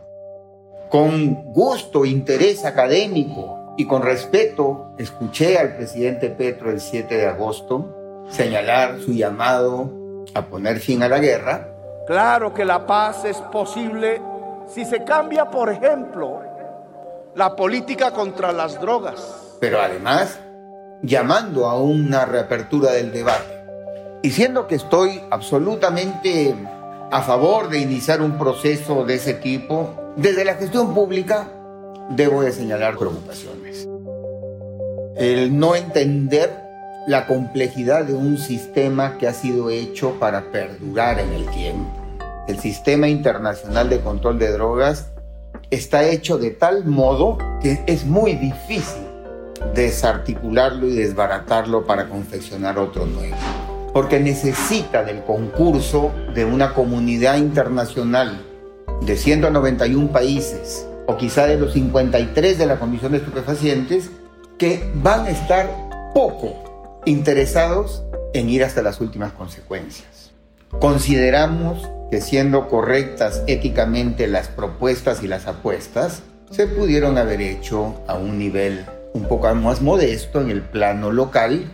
con 0.89 1.53
gusto, 1.53 2.05
interés 2.05 2.65
académico 2.65 3.75
y 3.77 3.87
con 3.87 4.03
respeto, 4.03 4.93
escuché 4.99 5.59
al 5.59 5.77
presidente 5.77 6.31
Petro 6.31 6.71
el 6.71 6.81
7 6.81 7.17
de 7.17 7.27
agosto 7.27 8.27
señalar 8.31 8.99
su 9.01 9.13
llamado 9.13 9.91
a 10.35 10.43
poner 10.43 10.79
fin 10.81 11.03
a 11.03 11.09
la 11.09 11.19
guerra. 11.19 11.69
Claro 12.07 12.55
que 12.55 12.65
la 12.65 12.87
paz 12.87 13.25
es 13.25 13.37
posible 13.37 14.21
si 14.67 14.85
se 14.85 15.05
cambia, 15.05 15.47
por 15.47 15.71
ejemplo, 15.71 16.41
la 17.35 17.55
política 17.55 18.11
contra 18.11 18.53
las 18.53 18.81
drogas. 18.81 19.57
Pero 19.61 19.81
además, 19.81 20.39
llamando 21.03 21.67
a 21.67 21.81
una 21.81 22.25
reapertura 22.25 22.93
del 22.93 23.13
debate. 23.13 23.59
Y 24.23 24.31
siendo 24.31 24.67
que 24.67 24.75
estoy 24.75 25.23
absolutamente 25.31 26.55
a 27.11 27.23
favor 27.23 27.69
de 27.69 27.79
iniciar 27.79 28.21
un 28.21 28.37
proceso 28.37 29.05
de 29.05 29.15
ese 29.15 29.35
tipo, 29.35 30.08
desde 30.19 30.45
la 30.45 30.55
gestión 30.55 30.95
pública 30.95 31.49
debo 32.11 32.43
de 32.43 32.51
señalar 32.53 32.97
preocupaciones. 32.99 33.89
El 35.17 35.57
no 35.59 35.77
entender 35.77 36.51
la 37.07 37.27
complejidad 37.27 38.05
de 38.05 38.15
un 38.15 38.37
sistema 38.37 39.17
que 39.17 39.29
ha 39.29 39.33
sido 39.33 39.71
hecho 39.71 40.19
para 40.19 40.51
perdurar 40.51 41.21
en 41.21 41.33
el 41.33 41.47
tiempo. 41.47 41.91
El 42.49 42.59
sistema 42.59 43.09
internacional 43.09 43.89
de 43.89 44.01
control 44.01 44.39
de 44.39 44.51
drogas 44.51 45.07
está 45.71 46.05
hecho 46.05 46.37
de 46.37 46.51
tal 46.51 46.85
modo 46.85 47.39
que 47.63 47.83
es 47.87 48.05
muy 48.05 48.35
difícil 48.35 49.07
desarticularlo 49.75 50.89
y 50.89 50.97
desbaratarlo 50.97 51.87
para 51.87 52.09
confeccionar 52.09 52.79
otro 52.79 53.07
nuevo 53.07 53.37
porque 53.93 54.21
necesita 54.21 55.03
del 55.03 55.23
concurso 55.25 56.13
de 56.35 56.45
una 56.45 56.75
comunidad 56.75 57.37
internacional 57.37 58.48
de 59.03 59.17
191 59.17 60.13
países 60.13 60.87
o 61.07 61.17
quizá 61.17 61.47
de 61.47 61.59
los 61.59 61.73
53 61.73 62.59
de 62.59 62.67
la 62.67 62.79
Comisión 62.79 63.13
de 63.13 63.19
Estupefacientes 63.19 64.11
que 64.59 64.91
van 64.95 65.27
a 65.27 65.31
estar 65.31 65.69
poco 66.15 67.01
interesados 67.07 68.03
en 68.35 68.51
ir 68.51 68.65
hasta 68.65 68.83
las 68.83 69.01
últimas 69.01 69.33
consecuencias. 69.33 70.33
Consideramos 70.81 71.89
que 72.11 72.21
siendo 72.21 72.69
correctas 72.69 73.43
éticamente 73.47 74.27
las 74.27 74.49
propuestas 74.49 75.23
y 75.23 75.29
las 75.29 75.47
apuestas, 75.47 76.23
se 76.51 76.67
pudieron 76.67 77.19
haber 77.19 77.41
hecho 77.41 77.95
a 78.07 78.15
un 78.15 78.39
nivel 78.39 78.85
un 79.13 79.27
poco 79.29 79.55
más 79.55 79.81
modesto 79.81 80.41
en 80.41 80.51
el 80.51 80.63
plano 80.63 81.11
local 81.11 81.71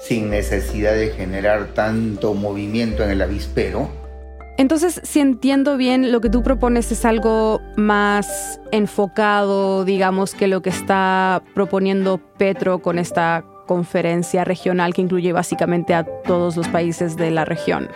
sin 0.00 0.30
necesidad 0.30 0.94
de 0.94 1.10
generar 1.10 1.68
tanto 1.74 2.34
movimiento 2.34 3.04
en 3.04 3.10
el 3.10 3.22
avispero. 3.22 3.88
Entonces, 4.58 5.00
si 5.02 5.20
entiendo 5.20 5.76
bien, 5.76 6.12
lo 6.12 6.20
que 6.20 6.30
tú 6.30 6.42
propones 6.42 6.92
es 6.92 7.04
algo 7.04 7.60
más 7.76 8.60
enfocado, 8.70 9.84
digamos, 9.84 10.34
que 10.34 10.46
lo 10.46 10.62
que 10.62 10.70
está 10.70 11.42
proponiendo 11.54 12.20
Petro 12.38 12.80
con 12.80 12.98
esta 12.98 13.44
conferencia 13.66 14.44
regional 14.44 14.92
que 14.92 15.02
incluye 15.02 15.32
básicamente 15.32 15.94
a 15.94 16.04
todos 16.04 16.56
los 16.56 16.68
países 16.68 17.16
de 17.16 17.30
la 17.30 17.44
región. 17.44 17.88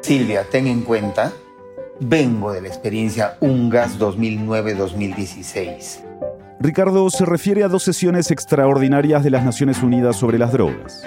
Silvia, 0.00 0.44
ten 0.50 0.66
en 0.66 0.82
cuenta, 0.82 1.32
vengo 2.00 2.52
de 2.52 2.62
la 2.62 2.68
experiencia 2.68 3.36
UNGAS 3.40 3.98
2009-2016 3.98 6.08
Ricardo 6.60 7.08
se 7.08 7.24
refiere 7.24 7.62
a 7.62 7.68
dos 7.68 7.84
sesiones 7.84 8.32
extraordinarias 8.32 9.22
de 9.22 9.30
las 9.30 9.44
Naciones 9.44 9.80
Unidas 9.80 10.16
sobre 10.16 10.38
las 10.38 10.50
drogas. 10.50 11.06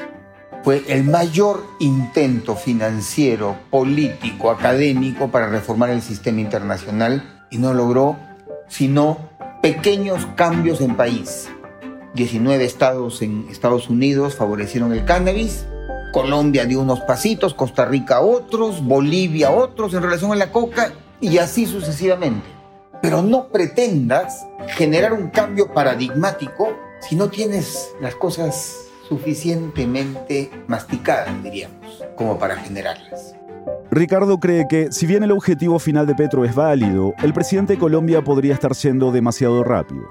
Fue 0.64 0.84
el 0.88 1.04
mayor 1.04 1.66
intento 1.80 2.56
financiero, 2.56 3.58
político, 3.70 4.52
académico 4.52 5.30
para 5.30 5.48
reformar 5.48 5.90
el 5.90 6.02
sistema 6.02 6.42
internacional 6.42 7.46
y 7.50 7.58
no 7.58 7.74
logró 7.74 8.18
sino 8.68 9.18
pequeños 9.62 10.26
cambios 10.36 10.82
en 10.82 10.96
país. 10.96 11.50
19 12.14 12.64
estados 12.64 13.22
en 13.22 13.48
Estados 13.50 13.90
Unidos 13.90 14.36
favorecieron 14.36 14.94
el 14.94 15.06
cannabis, 15.06 15.66
Colombia 16.14 16.66
dio 16.66 16.82
unos 16.82 17.02
pasitos, 17.02 17.54
Costa 17.54 17.86
Rica 17.86 18.22
otros, 18.22 18.84
Bolivia 18.84 19.52
otros 19.52 19.94
en 19.94 20.04
relación 20.04 20.32
a 20.32 20.36
la 20.36 20.52
coca 20.52 20.94
y 21.20 21.38
así 21.38 21.66
sucesivamente 21.66 22.62
pero 23.02 23.22
no 23.22 23.48
pretendas 23.48 24.46
generar 24.68 25.14
un 25.14 25.30
cambio 25.30 25.74
paradigmático 25.74 26.78
si 27.02 27.16
no 27.16 27.30
tienes 27.30 27.90
las 28.00 28.16
cosas 28.16 28.81
suficientemente 29.12 30.50
masticadas, 30.68 31.44
diríamos, 31.44 32.02
como 32.16 32.40
para 32.40 32.56
generarlas. 32.56 33.36
Ricardo 33.92 34.40
cree 34.40 34.68
que, 34.70 34.90
si 34.94 35.06
bien 35.06 35.22
el 35.24 35.34
objetivo 35.34 35.80
final 35.80 36.08
de 36.08 36.16
Petro 36.16 36.46
es 36.46 36.56
válido, 36.56 37.14
el 37.22 37.34
presidente 37.34 37.74
de 37.74 37.80
Colombia 37.80 38.24
podría 38.24 38.54
estar 38.54 38.74
siendo 38.74 39.12
demasiado 39.12 39.66
rápido. 39.66 40.04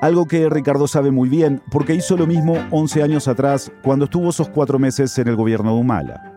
Algo 0.00 0.26
que 0.26 0.48
Ricardo 0.48 0.86
sabe 0.86 1.10
muy 1.10 1.28
bien 1.28 1.62
porque 1.68 1.96
hizo 1.96 2.16
lo 2.16 2.28
mismo 2.28 2.64
11 2.70 3.02
años 3.02 3.26
atrás 3.26 3.72
cuando 3.82 4.04
estuvo 4.04 4.30
esos 4.30 4.48
cuatro 4.48 4.78
meses 4.78 5.18
en 5.18 5.26
el 5.26 5.34
gobierno 5.34 5.74
de 5.74 5.80
Humala. 5.80 6.32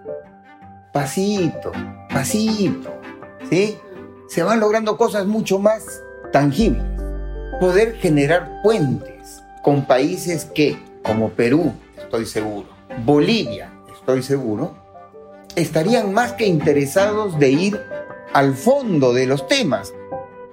Pasito, 0.91 1.71
pasito, 2.10 2.99
¿sí? 3.47 3.77
se 4.27 4.41
van 4.41 4.60
logrando 4.60 4.97
cosas 4.97 5.27
mucho 5.27 5.60
más 5.60 6.01
tangibles. 6.34 6.84
Poder 7.60 7.93
generar 7.97 8.63
puentes 8.63 9.43
con 9.62 9.86
países 9.86 10.45
que, 10.45 10.80
como 11.03 11.30
Perú, 11.30 11.73
estoy 12.07 12.25
seguro, 12.25 12.69
Bolivia, 13.03 13.69
estoy 13.93 14.23
seguro, 14.23 14.73
estarían 15.57 16.13
más 16.13 16.31
que 16.31 16.47
interesados 16.47 17.37
de 17.37 17.49
ir 17.49 17.81
al 18.31 18.55
fondo 18.55 19.11
de 19.11 19.25
los 19.25 19.45
temas. 19.47 19.93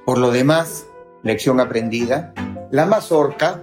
Por 0.04 0.18
lo 0.18 0.32
demás, 0.32 0.88
lección 1.22 1.60
aprendida, 1.60 2.34
la 2.72 2.86
mazorca 2.86 3.62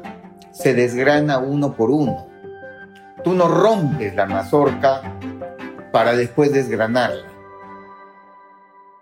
se 0.54 0.74
desgrana 0.74 1.40
uno 1.40 1.76
por 1.76 1.92
uno. 1.92 2.28
Tú 3.26 3.34
no 3.34 3.50
rompes 3.50 4.16
la 4.16 4.26
mazorca 4.26 5.02
para 5.92 6.16
después 6.16 6.54
desgranarla. 6.54 7.28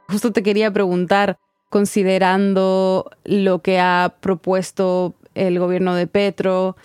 Justo 0.10 0.32
te 0.32 0.42
quería 0.42 0.72
preguntar, 0.72 1.38
considerando 1.70 3.12
lo 3.24 3.62
que 3.62 3.80
ha 3.80 4.16
propuesto 4.20 5.14
el 5.36 5.60
gobierno 5.60 5.94
de 5.94 6.08
Petro, 6.08 6.76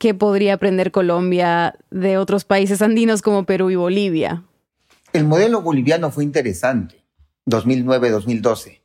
¿qué 0.00 0.14
podría 0.14 0.54
aprender 0.54 0.90
Colombia 0.90 1.78
de 1.90 2.16
otros 2.16 2.44
países 2.44 2.80
andinos 2.82 3.20
como 3.20 3.44
Perú 3.44 3.70
y 3.70 3.76
Bolivia? 3.76 4.44
El 5.12 5.26
modelo 5.26 5.60
boliviano 5.60 6.10
fue 6.10 6.24
interesante, 6.24 7.04
2009-2012. 7.46 8.80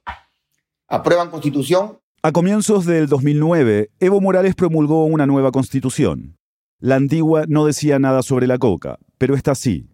Aprueban 0.90 1.32
constitución. 1.32 2.00
A 2.22 2.32
comienzos 2.34 2.86
del 2.86 3.08
2009, 3.08 3.92
Evo 4.00 4.20
Morales 4.20 4.56
promulgó 4.56 5.06
una 5.06 5.26
nueva 5.26 5.52
constitución. 5.52 6.38
La 6.80 6.96
antigua 6.96 7.46
no 7.48 7.66
decía 7.66 7.98
nada 7.98 8.22
sobre 8.22 8.46
la 8.46 8.58
coca, 8.58 9.00
pero 9.18 9.36
esta 9.36 9.56
sí. 9.56 9.88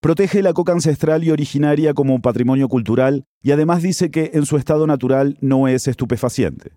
Protege 0.00 0.42
la 0.42 0.52
coca 0.52 0.72
ancestral 0.72 1.24
y 1.24 1.30
originaria 1.30 1.92
como 1.92 2.20
patrimonio 2.20 2.68
cultural 2.68 3.24
y 3.42 3.50
además 3.50 3.82
dice 3.82 4.12
que 4.12 4.30
en 4.34 4.46
su 4.46 4.56
estado 4.56 4.86
natural 4.86 5.38
no 5.40 5.66
es 5.66 5.88
estupefaciente. 5.88 6.72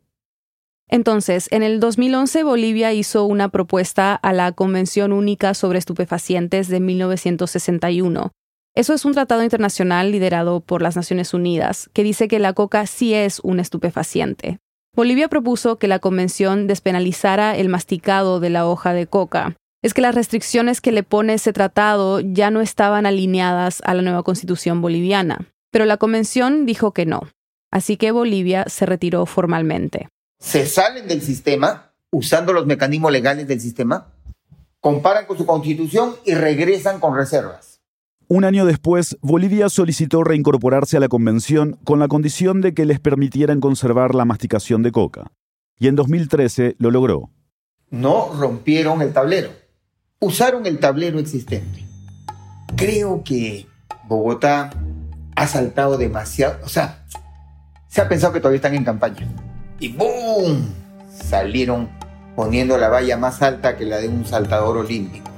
Entonces, 0.90 1.48
en 1.52 1.64
el 1.64 1.80
2011 1.80 2.44
Bolivia 2.44 2.94
hizo 2.94 3.26
una 3.26 3.50
propuesta 3.50 4.14
a 4.16 4.34
la 4.34 4.52
Convención 4.52 5.12
Única 5.14 5.54
sobre 5.54 5.80
Estupefacientes 5.80 6.68
de 6.68 6.80
1961. 6.80 8.32
Eso 8.76 8.94
es 8.94 9.06
un 9.06 9.14
tratado 9.14 9.44
internacional 9.44 10.12
liderado 10.12 10.60
por 10.60 10.82
las 10.82 10.96
Naciones 10.96 11.34
Unidas 11.34 11.90
que 11.94 12.04
dice 12.04 12.28
que 12.28 12.40
la 12.40 12.54
coca 12.54 12.86
sí 12.88 13.14
es 13.14 13.40
un 13.40 13.60
estupefaciente. 13.60 14.60
Bolivia 14.96 15.28
propuso 15.28 15.78
que 15.78 15.88
la 15.88 16.00
convención 16.00 16.68
despenalizara 16.68 17.58
el 17.58 17.70
masticado 17.70 18.40
de 18.40 18.50
la 18.50 18.68
hoja 18.68 18.94
de 18.94 19.08
coca, 19.08 19.56
es 19.82 19.94
que 19.94 20.02
las 20.02 20.16
restricciones 20.16 20.82
que 20.82 20.92
le 20.92 21.04
pone 21.04 21.36
ese 21.36 21.54
tratado 21.54 22.20
ya 22.20 22.50
no 22.50 22.62
estaban 22.62 23.06
alineadas 23.06 23.82
a 23.86 23.94
la 23.94 24.02
nueva 24.02 24.24
constitución 24.24 24.82
boliviana. 24.82 25.54
Pero 25.72 25.86
la 25.86 25.98
convención 25.98 26.66
dijo 26.66 26.92
que 26.92 27.06
no. 27.06 27.22
Así 27.72 27.98
que 27.98 28.12
Bolivia 28.12 28.66
se 28.68 28.86
retiró 28.86 29.26
formalmente. 29.26 30.08
Se 30.46 30.66
salen 30.66 31.08
del 31.08 31.22
sistema 31.22 31.92
usando 32.12 32.54
los 32.54 32.66
mecanismos 32.66 33.12
legales 33.12 33.48
del 33.48 33.60
sistema, 33.60 34.14
comparan 34.80 35.26
con 35.26 35.38
su 35.38 35.46
constitución 35.46 36.16
y 36.26 36.34
regresan 36.34 37.00
con 37.00 37.16
reservas. 37.16 37.82
Un 38.28 38.46
año 38.46 38.66
después, 38.66 39.18
Bolivia 39.22 39.70
solicitó 39.70 40.24
reincorporarse 40.24 40.98
a 40.98 41.00
la 41.00 41.08
convención 41.08 41.78
con 41.84 42.00
la 42.00 42.08
condición 42.08 42.62
de 42.62 42.74
que 42.74 42.86
les 42.86 43.00
permitieran 43.00 43.60
conservar 43.60 44.16
la 44.16 44.26
masticación 44.26 44.82
de 44.84 44.92
coca. 44.92 45.32
Y 45.78 45.88
en 45.88 45.96
2013 45.96 46.76
lo 46.80 46.92
logró. 46.92 47.30
No 47.90 48.32
rompieron 48.34 49.02
el 49.02 49.14
tablero 49.14 49.50
usaron 50.20 50.66
el 50.66 50.80
tablero 50.80 51.20
existente. 51.20 51.86
Creo 52.76 53.24
que 53.24 53.68
Bogotá 54.08 54.72
ha 55.36 55.48
saltado 55.48 55.98
demasiado, 55.98 56.60
o 56.64 56.70
sea, 56.70 57.06
se 57.88 58.02
ha 58.02 58.10
pensado 58.10 58.34
que 58.34 58.40
todavía 58.40 58.58
están 58.58 58.76
en 58.76 58.84
campaña. 58.84 59.28
Y 59.80 59.90
¡boom! 59.94 60.74
Salieron 61.10 61.90
poniendo 62.36 62.78
la 62.78 62.90
valla 62.90 63.18
más 63.18 63.42
alta 63.42 63.78
que 63.78 63.86
la 63.86 63.98
de 63.98 64.08
un 64.08 64.26
saltador 64.26 64.78
olímpico. 64.78 65.30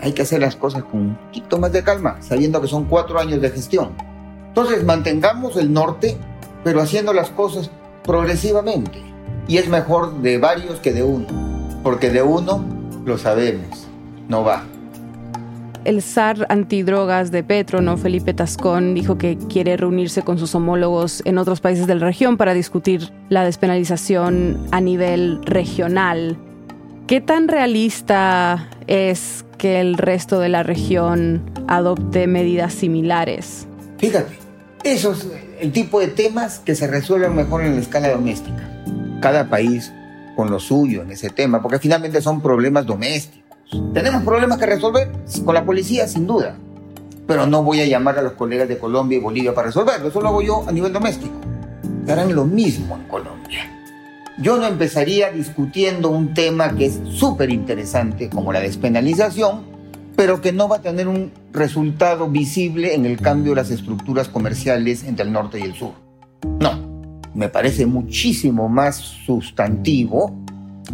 Hay 0.00 0.12
que 0.12 0.22
hacer 0.22 0.40
las 0.40 0.56
cosas 0.56 0.84
con 0.84 1.00
un 1.00 1.16
poquito 1.16 1.58
más 1.58 1.72
de 1.72 1.82
calma, 1.82 2.16
sabiendo 2.20 2.60
que 2.60 2.68
son 2.68 2.84
cuatro 2.84 3.20
años 3.20 3.40
de 3.40 3.50
gestión. 3.50 3.92
Entonces 4.48 4.84
mantengamos 4.84 5.56
el 5.56 5.72
norte, 5.72 6.16
pero 6.64 6.80
haciendo 6.80 7.12
las 7.12 7.30
cosas 7.30 7.70
progresivamente. 8.04 9.00
Y 9.46 9.58
es 9.58 9.68
mejor 9.68 10.22
de 10.22 10.38
varios 10.38 10.80
que 10.80 10.92
de 10.92 11.02
uno, 11.02 11.26
porque 11.82 12.10
de 12.10 12.22
uno 12.22 12.64
lo 13.04 13.18
sabemos 13.18 13.88
no 14.28 14.44
va. 14.44 14.64
El 15.84 16.00
zar 16.00 16.46
antidrogas 16.48 17.32
de 17.32 17.42
Petro, 17.42 17.80
¿no? 17.80 17.96
Felipe 17.96 18.34
Tascón, 18.34 18.94
dijo 18.94 19.18
que 19.18 19.36
quiere 19.36 19.76
reunirse 19.76 20.22
con 20.22 20.38
sus 20.38 20.54
homólogos 20.54 21.22
en 21.24 21.38
otros 21.38 21.60
países 21.60 21.88
de 21.88 21.96
la 21.96 22.06
región 22.06 22.36
para 22.36 22.54
discutir 22.54 23.10
la 23.28 23.44
despenalización 23.44 24.64
a 24.70 24.80
nivel 24.80 25.40
regional. 25.44 26.38
¿Qué 27.08 27.20
tan 27.20 27.48
realista 27.48 28.70
es 28.86 29.44
que 29.58 29.80
el 29.80 29.98
resto 29.98 30.38
de 30.38 30.48
la 30.48 30.62
región 30.62 31.42
adopte 31.66 32.28
medidas 32.28 32.72
similares? 32.72 33.66
Fíjate, 33.98 34.38
eso 34.84 35.12
es 35.12 35.26
el 35.60 35.72
tipo 35.72 35.98
de 35.98 36.08
temas 36.08 36.60
que 36.60 36.76
se 36.76 36.86
resuelven 36.86 37.34
mejor 37.34 37.64
en 37.64 37.74
la 37.74 37.80
escala 37.80 38.08
doméstica. 38.08 38.68
Cada 39.20 39.48
país 39.48 39.92
con 40.36 40.50
lo 40.50 40.58
suyo 40.58 41.02
en 41.02 41.10
ese 41.10 41.30
tema, 41.30 41.60
porque 41.60 41.78
finalmente 41.78 42.22
son 42.22 42.40
problemas 42.40 42.86
domésticos. 42.86 43.41
¿Tenemos 43.94 44.22
problemas 44.22 44.58
que 44.58 44.66
resolver? 44.66 45.10
Con 45.44 45.54
la 45.54 45.64
policía, 45.64 46.06
sin 46.06 46.26
duda. 46.26 46.56
Pero 47.26 47.46
no 47.46 47.62
voy 47.62 47.80
a 47.80 47.86
llamar 47.86 48.18
a 48.18 48.22
los 48.22 48.32
colegas 48.32 48.68
de 48.68 48.78
Colombia 48.78 49.18
y 49.18 49.20
Bolivia 49.20 49.54
para 49.54 49.68
resolverlo. 49.68 50.08
Eso 50.08 50.20
lo 50.20 50.28
hago 50.28 50.42
yo 50.42 50.64
a 50.68 50.72
nivel 50.72 50.92
doméstico. 50.92 51.34
Harán 52.08 52.34
lo 52.34 52.44
mismo 52.44 52.96
en 52.96 53.04
Colombia. 53.04 53.70
Yo 54.38 54.56
no 54.56 54.66
empezaría 54.66 55.30
discutiendo 55.30 56.10
un 56.10 56.34
tema 56.34 56.74
que 56.74 56.86
es 56.86 57.00
súper 57.10 57.50
interesante 57.50 58.28
como 58.28 58.52
la 58.52 58.60
despenalización, 58.60 59.62
pero 60.16 60.40
que 60.40 60.52
no 60.52 60.68
va 60.68 60.76
a 60.76 60.82
tener 60.82 61.08
un 61.08 61.32
resultado 61.52 62.28
visible 62.28 62.94
en 62.94 63.06
el 63.06 63.20
cambio 63.20 63.52
de 63.52 63.56
las 63.56 63.70
estructuras 63.70 64.28
comerciales 64.28 65.04
entre 65.04 65.26
el 65.26 65.32
norte 65.32 65.60
y 65.60 65.62
el 65.62 65.74
sur. 65.74 65.92
No, 66.60 67.14
me 67.34 67.48
parece 67.48 67.86
muchísimo 67.86 68.68
más 68.68 68.96
sustantivo 68.96 70.41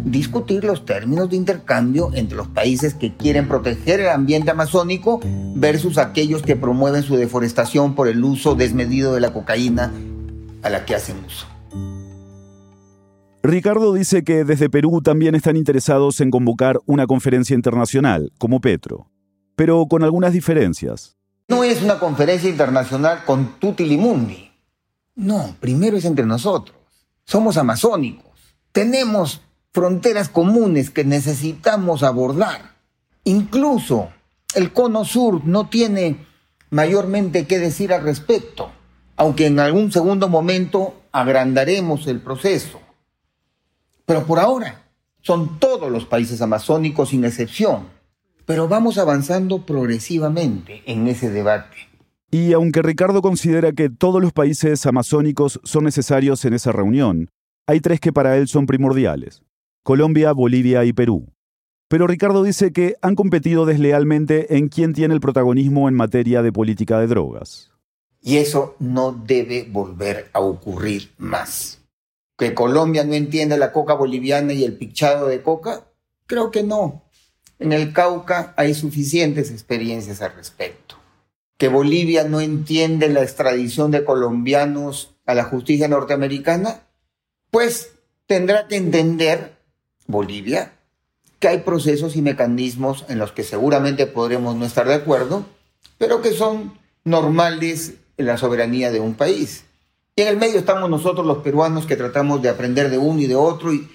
discutir 0.03 0.63
los 0.63 0.85
términos 0.85 1.29
de 1.29 1.35
intercambio 1.35 2.11
entre 2.13 2.37
los 2.37 2.47
países 2.47 2.93
que 2.93 3.15
quieren 3.15 3.47
proteger 3.47 3.99
el 3.99 4.09
ambiente 4.09 4.51
amazónico 4.51 5.19
versus 5.55 5.97
aquellos 5.97 6.41
que 6.41 6.55
promueven 6.55 7.03
su 7.03 7.15
deforestación 7.15 7.95
por 7.95 8.07
el 8.07 8.23
uso 8.23 8.55
desmedido 8.55 9.13
de 9.13 9.21
la 9.21 9.33
cocaína 9.33 9.91
a 10.63 10.69
la 10.69 10.85
que 10.85 10.95
hacen 10.95 11.17
uso. 11.25 11.47
Ricardo 13.41 13.93
dice 13.93 14.23
que 14.23 14.43
desde 14.43 14.69
Perú 14.69 15.01
también 15.01 15.33
están 15.33 15.55
interesados 15.55 16.19
en 16.19 16.29
convocar 16.29 16.77
una 16.85 17.07
conferencia 17.07 17.55
internacional, 17.55 18.33
como 18.37 18.59
Petro, 18.59 19.09
pero 19.55 19.85
con 19.87 20.03
algunas 20.03 20.33
diferencias. 20.33 21.15
No 21.47 21.63
es 21.63 21.81
una 21.81 21.99
conferencia 21.99 22.49
internacional 22.49 23.23
con 23.25 23.59
tutilimundi. 23.59 24.51
No, 25.15 25.55
primero 25.59 25.97
es 25.97 26.05
entre 26.05 26.25
nosotros. 26.25 26.77
Somos 27.25 27.57
amazónicos. 27.57 28.29
Tenemos 28.71 29.41
fronteras 29.71 30.29
comunes 30.29 30.89
que 30.89 31.03
necesitamos 31.03 32.03
abordar. 32.03 32.75
Incluso 33.23 34.09
el 34.55 34.73
cono 34.73 35.05
sur 35.05 35.45
no 35.45 35.69
tiene 35.69 36.25
mayormente 36.69 37.45
qué 37.47 37.59
decir 37.59 37.93
al 37.93 38.03
respecto, 38.03 38.71
aunque 39.15 39.47
en 39.47 39.59
algún 39.59 39.91
segundo 39.91 40.29
momento 40.29 40.95
agrandaremos 41.11 42.07
el 42.07 42.21
proceso. 42.21 42.79
Pero 44.05 44.25
por 44.25 44.39
ahora 44.39 44.85
son 45.21 45.59
todos 45.59 45.91
los 45.91 46.05
países 46.05 46.41
amazónicos 46.41 47.09
sin 47.09 47.25
excepción, 47.25 47.87
pero 48.45 48.67
vamos 48.67 48.97
avanzando 48.97 49.65
progresivamente 49.65 50.81
en 50.85 51.07
ese 51.07 51.29
debate. 51.29 51.77
Y 52.31 52.53
aunque 52.53 52.81
Ricardo 52.81 53.21
considera 53.21 53.71
que 53.71 53.89
todos 53.89 54.21
los 54.21 54.33
países 54.33 54.85
amazónicos 54.85 55.59
son 55.63 55.83
necesarios 55.83 56.45
en 56.45 56.53
esa 56.53 56.71
reunión, 56.71 57.29
hay 57.67 57.81
tres 57.81 57.99
que 57.99 58.13
para 58.13 58.37
él 58.37 58.47
son 58.47 58.65
primordiales. 58.65 59.41
Colombia, 59.83 60.31
Bolivia 60.33 60.85
y 60.85 60.93
Perú. 60.93 61.31
Pero 61.87 62.05
Ricardo 62.05 62.43
dice 62.43 62.71
que 62.71 62.95
han 63.01 63.15
competido 63.15 63.65
deslealmente 63.65 64.57
en 64.57 64.69
quién 64.69 64.93
tiene 64.93 65.15
el 65.15 65.21
protagonismo 65.21 65.89
en 65.89 65.95
materia 65.95 66.43
de 66.43 66.51
política 66.51 66.99
de 66.99 67.07
drogas. 67.07 67.71
Y 68.21 68.37
eso 68.37 68.75
no 68.79 69.11
debe 69.11 69.67
volver 69.69 70.29
a 70.33 70.39
ocurrir 70.39 71.11
más. 71.17 71.79
¿Que 72.37 72.53
Colombia 72.53 73.03
no 73.03 73.13
entiende 73.13 73.57
la 73.57 73.71
coca 73.71 73.95
boliviana 73.95 74.53
y 74.53 74.63
el 74.63 74.77
pichado 74.77 75.27
de 75.27 75.41
coca? 75.41 75.87
Creo 76.27 76.51
que 76.51 76.63
no. 76.63 77.03
En 77.57 77.73
el 77.73 77.91
Cauca 77.91 78.53
hay 78.55 78.73
suficientes 78.73 79.51
experiencias 79.51 80.21
al 80.21 80.33
respecto. 80.35 80.95
¿Que 81.57 81.67
Bolivia 81.67 82.23
no 82.23 82.39
entiende 82.39 83.09
la 83.09 83.21
extradición 83.21 83.91
de 83.91 84.05
colombianos 84.05 85.15
a 85.25 85.33
la 85.33 85.43
justicia 85.43 85.89
norteamericana? 85.89 86.83
Pues 87.51 87.91
tendrá 88.27 88.67
que 88.67 88.77
entender 88.77 89.58
Bolivia, 90.09 90.73
que 91.37 91.47
hay 91.47 91.59
procesos 91.59 92.15
y 92.15 92.23
mecanismos 92.23 93.05
en 93.09 93.19
los 93.19 93.31
que 93.31 93.43
seguramente 93.43 94.07
podremos 94.07 94.55
no 94.55 94.65
estar 94.65 94.87
de 94.87 94.95
acuerdo, 94.95 95.45
pero 95.99 96.21
que 96.21 96.31
son 96.31 96.73
normales 97.03 97.93
en 98.17 98.25
la 98.25 98.37
soberanía 98.37 98.91
de 98.91 98.99
un 98.99 99.13
país. 99.13 99.65
Y 100.15 100.23
en 100.23 100.29
el 100.29 100.37
medio 100.37 100.57
estamos 100.57 100.89
nosotros 100.89 101.25
los 101.27 101.37
peruanos 101.37 101.85
que 101.85 101.95
tratamos 101.95 102.41
de 102.41 102.49
aprender 102.49 102.89
de 102.89 102.97
uno 102.97 103.21
y 103.21 103.27
de 103.27 103.35
otro 103.35 103.71
y 103.71 103.87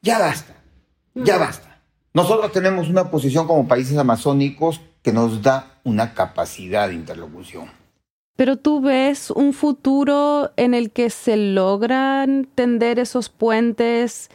ya 0.00 0.20
basta, 0.20 0.54
ya 1.14 1.36
basta. 1.36 1.82
Nosotros 2.14 2.52
tenemos 2.52 2.88
una 2.88 3.10
posición 3.10 3.48
como 3.48 3.66
países 3.66 3.98
amazónicos 3.98 4.80
que 5.02 5.12
nos 5.12 5.42
da 5.42 5.80
una 5.82 6.14
capacidad 6.14 6.88
de 6.88 6.94
interlocución. 6.94 7.68
Pero 8.36 8.56
tú 8.56 8.80
ves 8.80 9.32
un 9.32 9.52
futuro 9.52 10.52
en 10.56 10.74
el 10.74 10.92
que 10.92 11.10
se 11.10 11.36
logran 11.36 12.48
tender 12.54 13.00
esos 13.00 13.28
puentes 13.28 14.30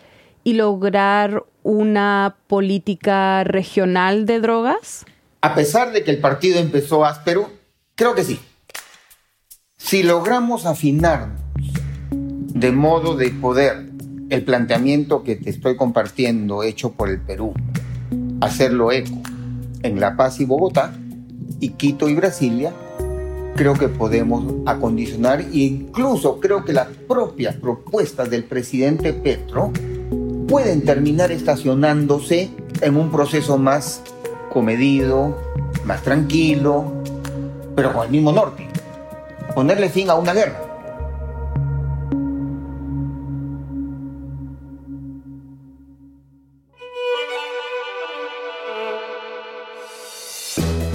y 0.45 0.53
lograr 0.53 1.43
una 1.63 2.37
política 2.47 3.43
regional 3.43 4.25
de 4.25 4.39
drogas? 4.39 5.03
A 5.41 5.55
pesar 5.55 5.91
de 5.91 6.03
que 6.03 6.11
el 6.11 6.19
partido 6.19 6.59
empezó 6.59 7.03
áspero, 7.03 7.49
creo 7.95 8.13
que 8.13 8.23
sí. 8.23 8.39
Si 9.75 10.03
logramos 10.03 10.67
afinar 10.67 11.35
de 12.11 12.71
modo 12.71 13.17
de 13.17 13.31
poder 13.31 13.89
el 14.29 14.43
planteamiento 14.45 15.23
que 15.23 15.35
te 15.35 15.49
estoy 15.49 15.75
compartiendo 15.75 16.61
hecho 16.61 16.91
por 16.91 17.09
el 17.09 17.19
Perú, 17.19 17.53
hacerlo 18.39 18.91
eco 18.91 19.21
en 19.81 19.99
La 19.99 20.15
Paz 20.15 20.39
y 20.39 20.45
Bogotá, 20.45 20.93
y 21.59 21.69
Quito 21.69 22.07
y 22.07 22.13
Brasilia, 22.13 22.71
creo 23.55 23.73
que 23.73 23.87
podemos 23.87 24.53
acondicionar 24.67 25.41
e 25.41 25.57
incluso 25.57 26.39
creo 26.39 26.63
que 26.65 26.73
las 26.73 26.87
propias 27.07 27.55
propuestas 27.55 28.29
del 28.29 28.43
presidente 28.43 29.11
Petro 29.11 29.71
pueden 30.47 30.83
terminar 30.83 31.31
estacionándose 31.31 32.49
en 32.81 32.97
un 32.97 33.11
proceso 33.11 33.57
más 33.57 34.01
comedido, 34.51 35.37
más 35.85 36.03
tranquilo, 36.03 37.03
pero 37.75 37.93
con 37.93 38.05
el 38.05 38.11
mismo 38.11 38.31
norte. 38.31 38.67
Ponerle 39.53 39.89
fin 39.89 40.09
a 40.09 40.15
una 40.15 40.33
guerra. 40.33 40.61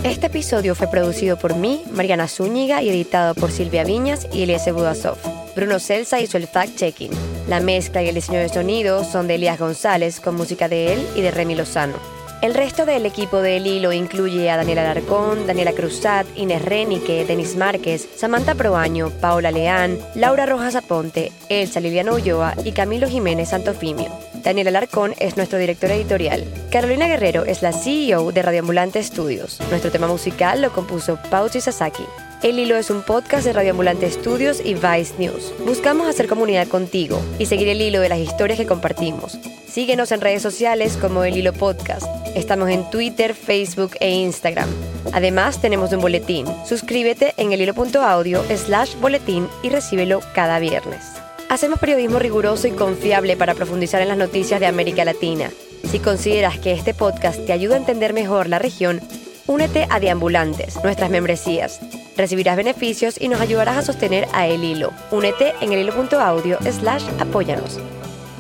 Este 0.05 0.27
episodio 0.27 0.75
fue 0.75 0.89
producido 0.89 1.39
por 1.39 1.57
mí, 1.57 1.83
Mariana 1.93 2.29
Zúñiga, 2.29 2.83
y 2.83 2.91
editado 2.91 3.35
por 3.35 3.51
Silvia 3.51 3.85
Viñas 3.85 4.27
y 4.33 4.43
Eliezer 4.43 4.75
Budasov. 4.75 5.17
Bruno 5.55 5.79
Celsa 5.79 6.21
hizo 6.21 6.37
el 6.37 6.47
fact-checking. 6.47 7.11
La 7.51 7.59
mezcla 7.59 8.01
y 8.01 8.09
el 8.09 8.15
diseño 8.15 8.39
de 8.39 8.49
sonido 8.49 9.03
son 9.03 9.27
de 9.27 9.35
Elías 9.35 9.59
González, 9.59 10.21
con 10.21 10.37
música 10.37 10.69
de 10.69 10.93
él 10.93 11.05
y 11.17 11.21
de 11.21 11.33
Remy 11.33 11.57
Lozano. 11.57 11.95
El 12.43 12.55
resto 12.55 12.87
del 12.87 13.05
equipo 13.07 13.39
de 13.39 13.57
El 13.57 13.67
Hilo 13.67 13.93
incluye 13.93 14.49
a 14.49 14.57
Daniela 14.57 14.89
Alarcón, 14.89 15.49
Daniela 15.49 15.73
Cruzat, 15.73 16.29
Inés 16.37 16.65
Renique, 16.65 17.25
Denis 17.25 17.57
Márquez, 17.57 18.09
Samantha 18.15 18.55
Proaño, 18.55 19.11
Paola 19.21 19.51
Leán, 19.51 19.99
Laura 20.15 20.47
Rojas 20.47 20.77
Aponte, 20.77 21.33
Elsa 21.49 21.81
Liliana 21.81 22.13
Ulloa 22.13 22.55
y 22.65 22.71
Camilo 22.71 23.09
Jiménez 23.09 23.49
Santofimio. 23.49 24.13
Daniel 24.45 24.69
Alarcón 24.69 25.15
es 25.19 25.37
nuestro 25.37 25.59
director 25.59 25.91
editorial. 25.91 26.45
Carolina 26.71 27.09
Guerrero 27.09 27.45
es 27.47 27.63
la 27.63 27.73
CEO 27.73 28.31
de 28.31 28.43
Radioambulante 28.43 29.03
Studios. 29.03 29.59
Nuestro 29.71 29.91
tema 29.91 30.07
musical 30.07 30.63
lo 30.63 30.71
compuso 30.71 31.19
Pauchi 31.31 31.61
Sasaki. 31.61 32.05
El 32.42 32.59
Hilo 32.59 32.76
es 32.76 32.88
un 32.88 33.03
podcast 33.03 33.44
de 33.44 33.53
Radioambulante 33.53 34.11
Studios 34.11 34.62
y 34.64 34.72
Vice 34.72 35.12
News. 35.18 35.53
Buscamos 35.66 36.09
hacer 36.09 36.26
comunidad 36.26 36.68
contigo 36.68 37.20
y 37.38 37.44
seguir 37.44 37.68
el 37.68 37.83
hilo 37.83 38.00
de 38.00 38.09
las 38.09 38.18
historias 38.18 38.59
que 38.59 38.64
compartimos. 38.64 39.38
Síguenos 39.68 40.11
en 40.11 40.22
redes 40.22 40.40
sociales 40.40 40.96
como 40.96 41.22
El 41.22 41.37
Hilo 41.37 41.53
Podcast. 41.53 42.07
Estamos 42.35 42.70
en 42.70 42.88
Twitter, 42.88 43.35
Facebook 43.35 43.90
e 44.00 44.09
Instagram. 44.11 44.70
Además, 45.12 45.61
tenemos 45.61 45.92
un 45.92 46.00
boletín. 46.00 46.46
Suscríbete 46.66 47.35
en 47.37 47.53
elhilo.audio 47.53 48.42
slash 48.57 48.94
boletín 48.96 49.46
y 49.62 49.68
recíbelo 49.68 50.20
cada 50.35 50.59
viernes. 50.61 51.05
Hacemos 51.50 51.79
periodismo 51.79 52.18
riguroso 52.20 52.68
y 52.68 52.70
confiable 52.70 53.37
para 53.37 53.55
profundizar 53.55 54.00
en 54.00 54.09
las 54.09 54.16
noticias 54.16 54.61
de 54.61 54.66
América 54.66 55.05
Latina. 55.05 55.50
Si 55.90 55.98
consideras 55.98 56.59
que 56.59 56.72
este 56.72 56.94
podcast 56.94 57.44
te 57.44 57.53
ayuda 57.53 57.74
a 57.74 57.79
entender 57.79 58.14
mejor 58.14 58.48
la 58.48 58.59
región, 58.59 59.03
únete 59.46 59.87
a 59.90 60.00
Deambulantes, 60.00 60.83
nuestras 60.83 61.11
membresías. 61.11 61.81
Recibirás 62.21 62.55
beneficios 62.55 63.19
y 63.19 63.29
nos 63.29 63.41
ayudarás 63.41 63.79
a 63.79 63.83
sostener 63.83 64.29
a 64.35 64.47
El 64.47 64.63
Hilo. 64.63 64.93
Únete 65.11 65.55
en 65.63 65.73
elhilo.audio 65.73 66.59
slash 66.71 67.05
apóyanos. 67.19 67.81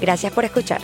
Gracias 0.02 0.30
por 0.34 0.44
escuchar. 0.44 0.82